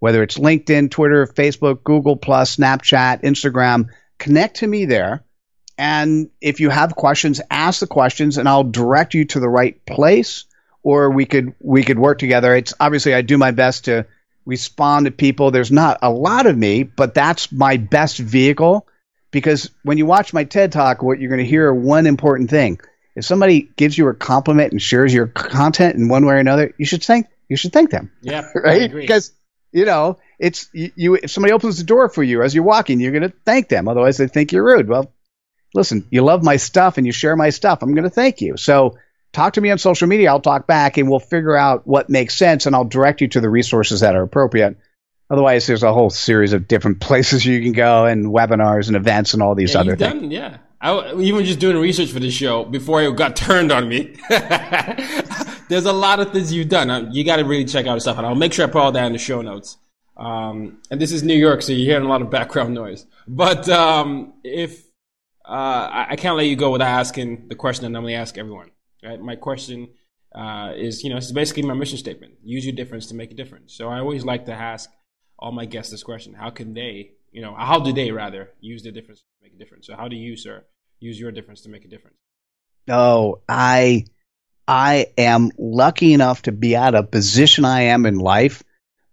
[0.00, 3.88] whether it's LinkedIn, Twitter, Facebook, Google Plus, Snapchat, Instagram,
[4.18, 5.24] connect to me there.
[5.78, 9.84] And if you have questions, ask the questions and I'll direct you to the right
[9.86, 10.44] place
[10.82, 12.54] or we could we could work together.
[12.54, 14.06] It's obviously I do my best to
[14.44, 15.50] respond to people.
[15.50, 18.86] There's not a lot of me, but that's my best vehicle
[19.30, 22.80] because when you watch my TED Talk, what you're going to hear one important thing.
[23.16, 26.74] If somebody gives you a compliment and shares your content in one way or another,
[26.78, 28.12] you should thank you should thank them.
[28.22, 28.92] Yeah, right?
[28.92, 29.32] Because
[29.72, 31.14] you know, it's you, you.
[31.14, 33.88] If somebody opens the door for you as you're walking, you're going to thank them.
[33.88, 34.88] Otherwise, they think you're rude.
[34.88, 35.12] Well,
[35.74, 37.82] listen, you love my stuff and you share my stuff.
[37.82, 38.56] I'm going to thank you.
[38.56, 38.98] So
[39.32, 40.30] talk to me on social media.
[40.30, 43.40] I'll talk back and we'll figure out what makes sense and I'll direct you to
[43.40, 44.76] the resources that are appropriate.
[45.28, 49.34] Otherwise, there's a whole series of different places you can go and webinars and events
[49.34, 50.12] and all these yeah, other things.
[50.12, 50.58] Done, yeah.
[50.80, 54.16] I, even just doing research for this show before it got turned on me.
[55.70, 57.12] There's a lot of things you've done.
[57.12, 59.06] You got to really check out stuff, and I'll make sure I put all that
[59.06, 59.78] in the show notes.
[60.16, 63.06] Um, and this is New York, so you're hearing a lot of background noise.
[63.28, 64.84] But um, if
[65.48, 68.72] uh, I, I, can't let you go without asking the question I normally ask everyone.
[69.04, 69.20] Right?
[69.20, 69.90] My question
[70.34, 73.34] uh, is, you know, it's basically my mission statement: use your difference to make a
[73.34, 73.72] difference.
[73.72, 74.90] So I always like to ask
[75.38, 78.82] all my guests this question: How can they, you know, how do they rather use
[78.82, 79.86] their difference to make a difference?
[79.86, 80.64] So how do you, sir,
[80.98, 82.16] use your difference to make a difference?
[82.88, 84.06] Oh, I
[84.66, 88.62] I am lucky enough to be at a position I am in life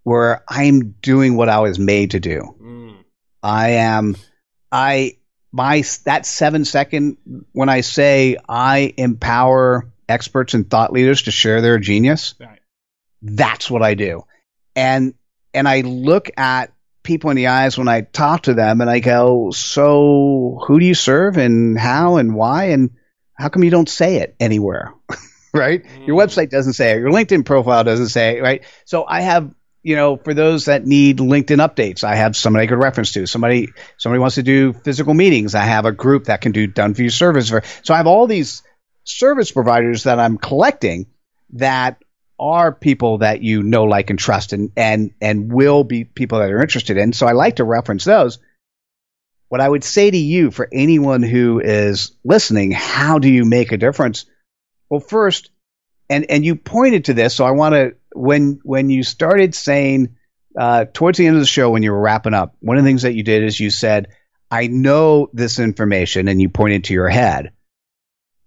[0.03, 2.55] where I'm doing what I was made to do.
[2.61, 3.03] Mm.
[3.43, 4.15] I am,
[4.71, 5.17] I,
[5.51, 7.17] my, that seven second
[7.51, 12.59] when I say I empower experts and thought leaders to share their genius, right.
[13.21, 14.23] that's what I do.
[14.75, 15.13] And,
[15.53, 16.71] and I look at
[17.03, 20.85] people in the eyes when I talk to them and I go, so who do
[20.85, 22.65] you serve and how and why?
[22.65, 22.91] And
[23.33, 24.93] how come you don't say it anywhere?
[25.57, 25.83] right?
[25.83, 26.07] Mm.
[26.07, 26.99] Your website doesn't say it.
[26.99, 28.63] Your LinkedIn profile doesn't say it, right?
[28.85, 29.53] So I have
[29.87, 33.25] you know, for those that need LinkedIn updates, I have somebody I could reference to.
[33.25, 35.55] Somebody somebody wants to do physical meetings.
[35.55, 37.47] I have a group that can do done for you service.
[37.47, 38.63] For, so I have all these
[39.05, 41.05] service providers that I'm collecting
[41.53, 42.03] that
[42.37, 46.51] are people that you know, like, and trust, and and and will be people that
[46.51, 47.13] are interested in.
[47.13, 48.39] So I like to reference those.
[49.47, 53.71] What I would say to you, for anyone who is listening, how do you make
[53.71, 54.25] a difference?
[54.89, 55.51] Well, first,
[56.09, 60.15] and and you pointed to this, so I want to when when you started saying
[60.57, 62.89] uh, towards the end of the show when you were wrapping up, one of the
[62.89, 64.07] things that you did is you said,
[64.49, 67.51] "I know this information," and you pointed to your head.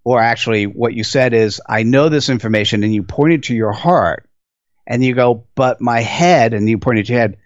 [0.03, 3.71] Or actually, what you said is, "I know this information," and you pointed to your
[3.71, 4.27] heart,
[4.87, 7.37] and you go, "But my head," and you pointed to your head,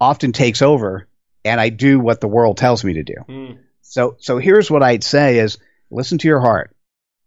[0.00, 1.06] often takes over,
[1.44, 3.14] and I do what the world tells me to do.
[3.28, 3.58] Mm.
[3.82, 5.58] So, so here's what I'd say: is
[5.90, 6.74] listen to your heart,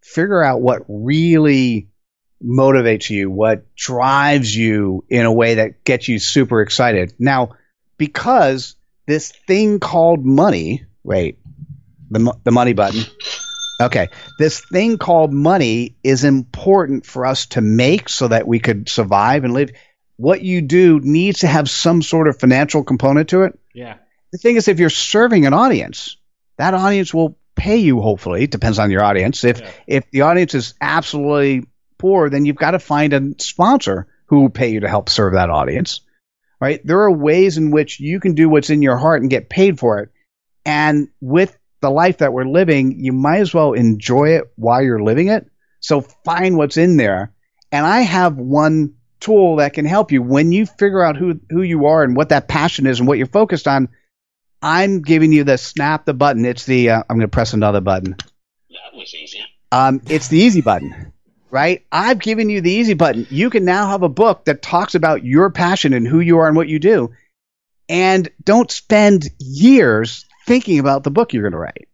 [0.02, 1.90] figure out what really
[2.44, 7.14] motivates you, what drives you in a way that gets you super excited.
[7.20, 7.56] Now,
[7.98, 8.76] because
[9.08, 11.40] this thing called money, wait,
[12.10, 13.04] the, the money button.
[13.80, 14.10] Okay.
[14.38, 19.44] This thing called money is important for us to make so that we could survive
[19.44, 19.72] and live.
[20.18, 23.58] What you do needs to have some sort of financial component to it.
[23.74, 23.96] Yeah.
[24.32, 26.18] The thing is, if you're serving an audience,
[26.58, 28.44] that audience will pay you, hopefully.
[28.44, 29.44] It depends on your audience.
[29.44, 29.72] If, yeah.
[29.88, 34.50] if the audience is absolutely poor, then you've got to find a sponsor who will
[34.50, 36.02] pay you to help serve that audience.
[36.60, 36.80] Right?
[36.84, 39.80] There are ways in which you can do what's in your heart and get paid
[39.80, 40.10] for it.
[40.64, 45.04] And with the life that we're living, you might as well enjoy it while you're
[45.04, 45.48] living it.
[45.80, 47.34] So find what's in there.
[47.72, 51.62] And I have one tool that can help you when you figure out who, who
[51.62, 53.90] you are and what that passion is and what you're focused on.
[54.62, 56.46] I'm giving you the snap the button.
[56.46, 58.12] It's the, uh, I'm going to press another button.
[58.12, 59.40] That was easy.
[59.72, 61.14] Um, it's the easy button
[61.52, 61.86] right?
[61.92, 63.28] I've given you the easy button.
[63.30, 66.48] You can now have a book that talks about your passion and who you are
[66.48, 67.12] and what you do.
[67.90, 71.90] And don't spend years thinking about the book you're going to write.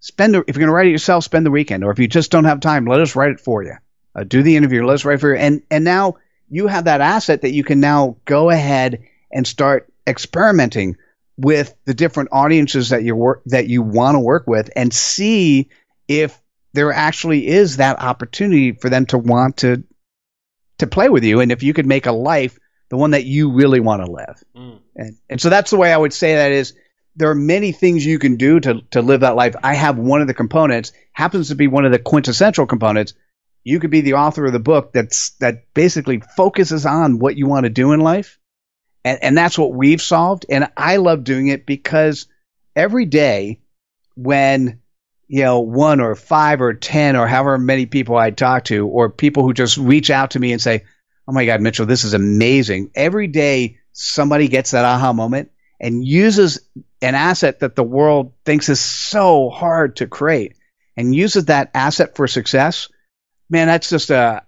[0.00, 1.84] spend if you're going to write it yourself, spend the weekend.
[1.84, 3.74] Or if you just don't have time, let us write it for you.
[4.14, 5.38] Uh, do the interview, let us write for you.
[5.38, 6.16] And, and now
[6.48, 10.96] you have that asset that you can now go ahead and start experimenting
[11.40, 15.68] with the different audiences that you work that you want to work with and see
[16.08, 16.40] if
[16.72, 19.82] there actually is that opportunity for them to want to
[20.78, 23.52] to play with you and if you could make a life the one that you
[23.52, 24.42] really want to live.
[24.56, 24.80] Mm.
[24.96, 26.74] and, and so that's the way i would say that is
[27.16, 29.54] there are many things you can do to, to live that life.
[29.62, 33.14] I have one of the components happens to be one of the quintessential components.
[33.62, 37.46] You could be the author of the book that's that basically focuses on what you
[37.46, 38.39] want to do in life
[39.04, 40.46] and, and that's what we've solved.
[40.48, 42.26] And I love doing it because
[42.76, 43.60] every day
[44.16, 44.80] when,
[45.28, 49.10] you know, one or five or 10 or however many people I talk to, or
[49.10, 50.84] people who just reach out to me and say,
[51.28, 52.90] Oh my God, Mitchell, this is amazing.
[52.94, 56.60] Every day somebody gets that aha moment and uses
[57.00, 60.56] an asset that the world thinks is so hard to create
[60.96, 62.88] and uses that asset for success.
[63.48, 64.42] Man, that's just a,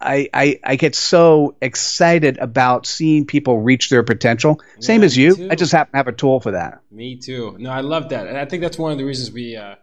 [0.00, 4.60] I, I, I get so excited about seeing people reach their potential.
[4.60, 5.36] Yeah, Same as you.
[5.36, 5.48] Too.
[5.50, 6.80] I just happen to have a tool for that.
[6.90, 7.56] Me too.
[7.58, 8.26] No, I love that.
[8.26, 9.74] And I think that's one of the reasons we uh,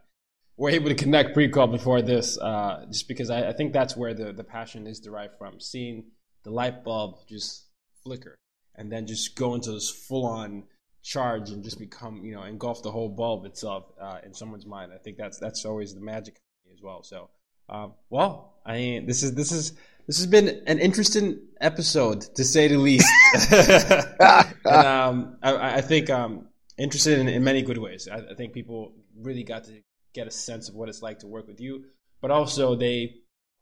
[0.57, 4.15] were able to connect pre-call before this, uh, just because I, I, think that's where
[4.15, 5.59] the, the passion is derived from.
[5.59, 6.05] Seeing
[6.43, 7.65] the light bulb just
[8.03, 8.35] flicker
[8.75, 10.63] and then just go into this full-on
[11.03, 14.91] charge and just become, you know, engulf the whole bulb itself uh, in someone's mind.
[14.93, 16.37] I think that's that's always the magic
[16.73, 17.03] as well.
[17.03, 17.29] So,
[17.69, 19.73] um, well, I mean, this is this is
[20.07, 23.07] this has been an interesting episode to say the least.
[23.51, 26.47] and, um, I, I, think um,
[26.77, 28.07] interested in, in, many good ways.
[28.07, 29.81] I, I, think people really got to
[30.13, 31.85] get a sense of what it's like to work with you,
[32.21, 33.15] but also they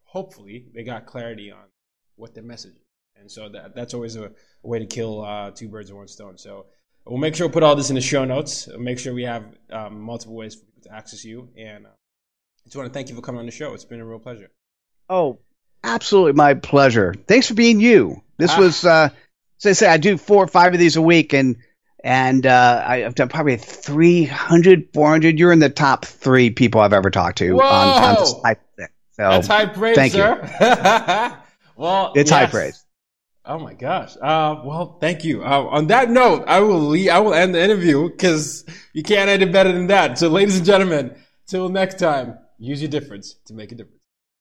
[0.03, 1.65] hopefully they got clarity on
[2.15, 2.81] what their message is.
[3.19, 6.07] And so that that's always a, a way to kill uh, two birds with one
[6.07, 6.37] stone.
[6.37, 6.67] So
[7.05, 8.67] we'll make sure we put all this in the show notes.
[8.67, 11.49] We'll make sure we have um, multiple ways for people to access you.
[11.57, 13.73] And uh, I just want to thank you for coming on the show.
[13.73, 14.51] It's been a real pleasure.
[15.09, 15.39] Oh,
[15.86, 17.13] Absolutely, my pleasure.
[17.27, 18.23] Thanks for being you.
[18.38, 18.59] This ah.
[18.59, 19.09] was, uh,
[19.59, 21.57] as I say, I do four or five of these a week, and
[22.03, 25.39] and uh, I've done probably 300, 400.
[25.39, 27.63] You're in the top three people I've ever talked to Whoa!
[27.63, 28.88] on, on this type thing.
[29.11, 30.41] So, That's high praise, thank sir.
[30.41, 31.38] You.
[31.77, 32.39] well, it's yes.
[32.39, 32.83] high praise.
[33.45, 34.15] Oh my gosh.
[34.17, 35.43] Uh, well, thank you.
[35.43, 39.29] Uh, on that note, I will leave, I will end the interview because you can't
[39.29, 40.17] end it better than that.
[40.17, 41.15] So, ladies and gentlemen,
[41.45, 44.01] till next time, use your difference to make a difference.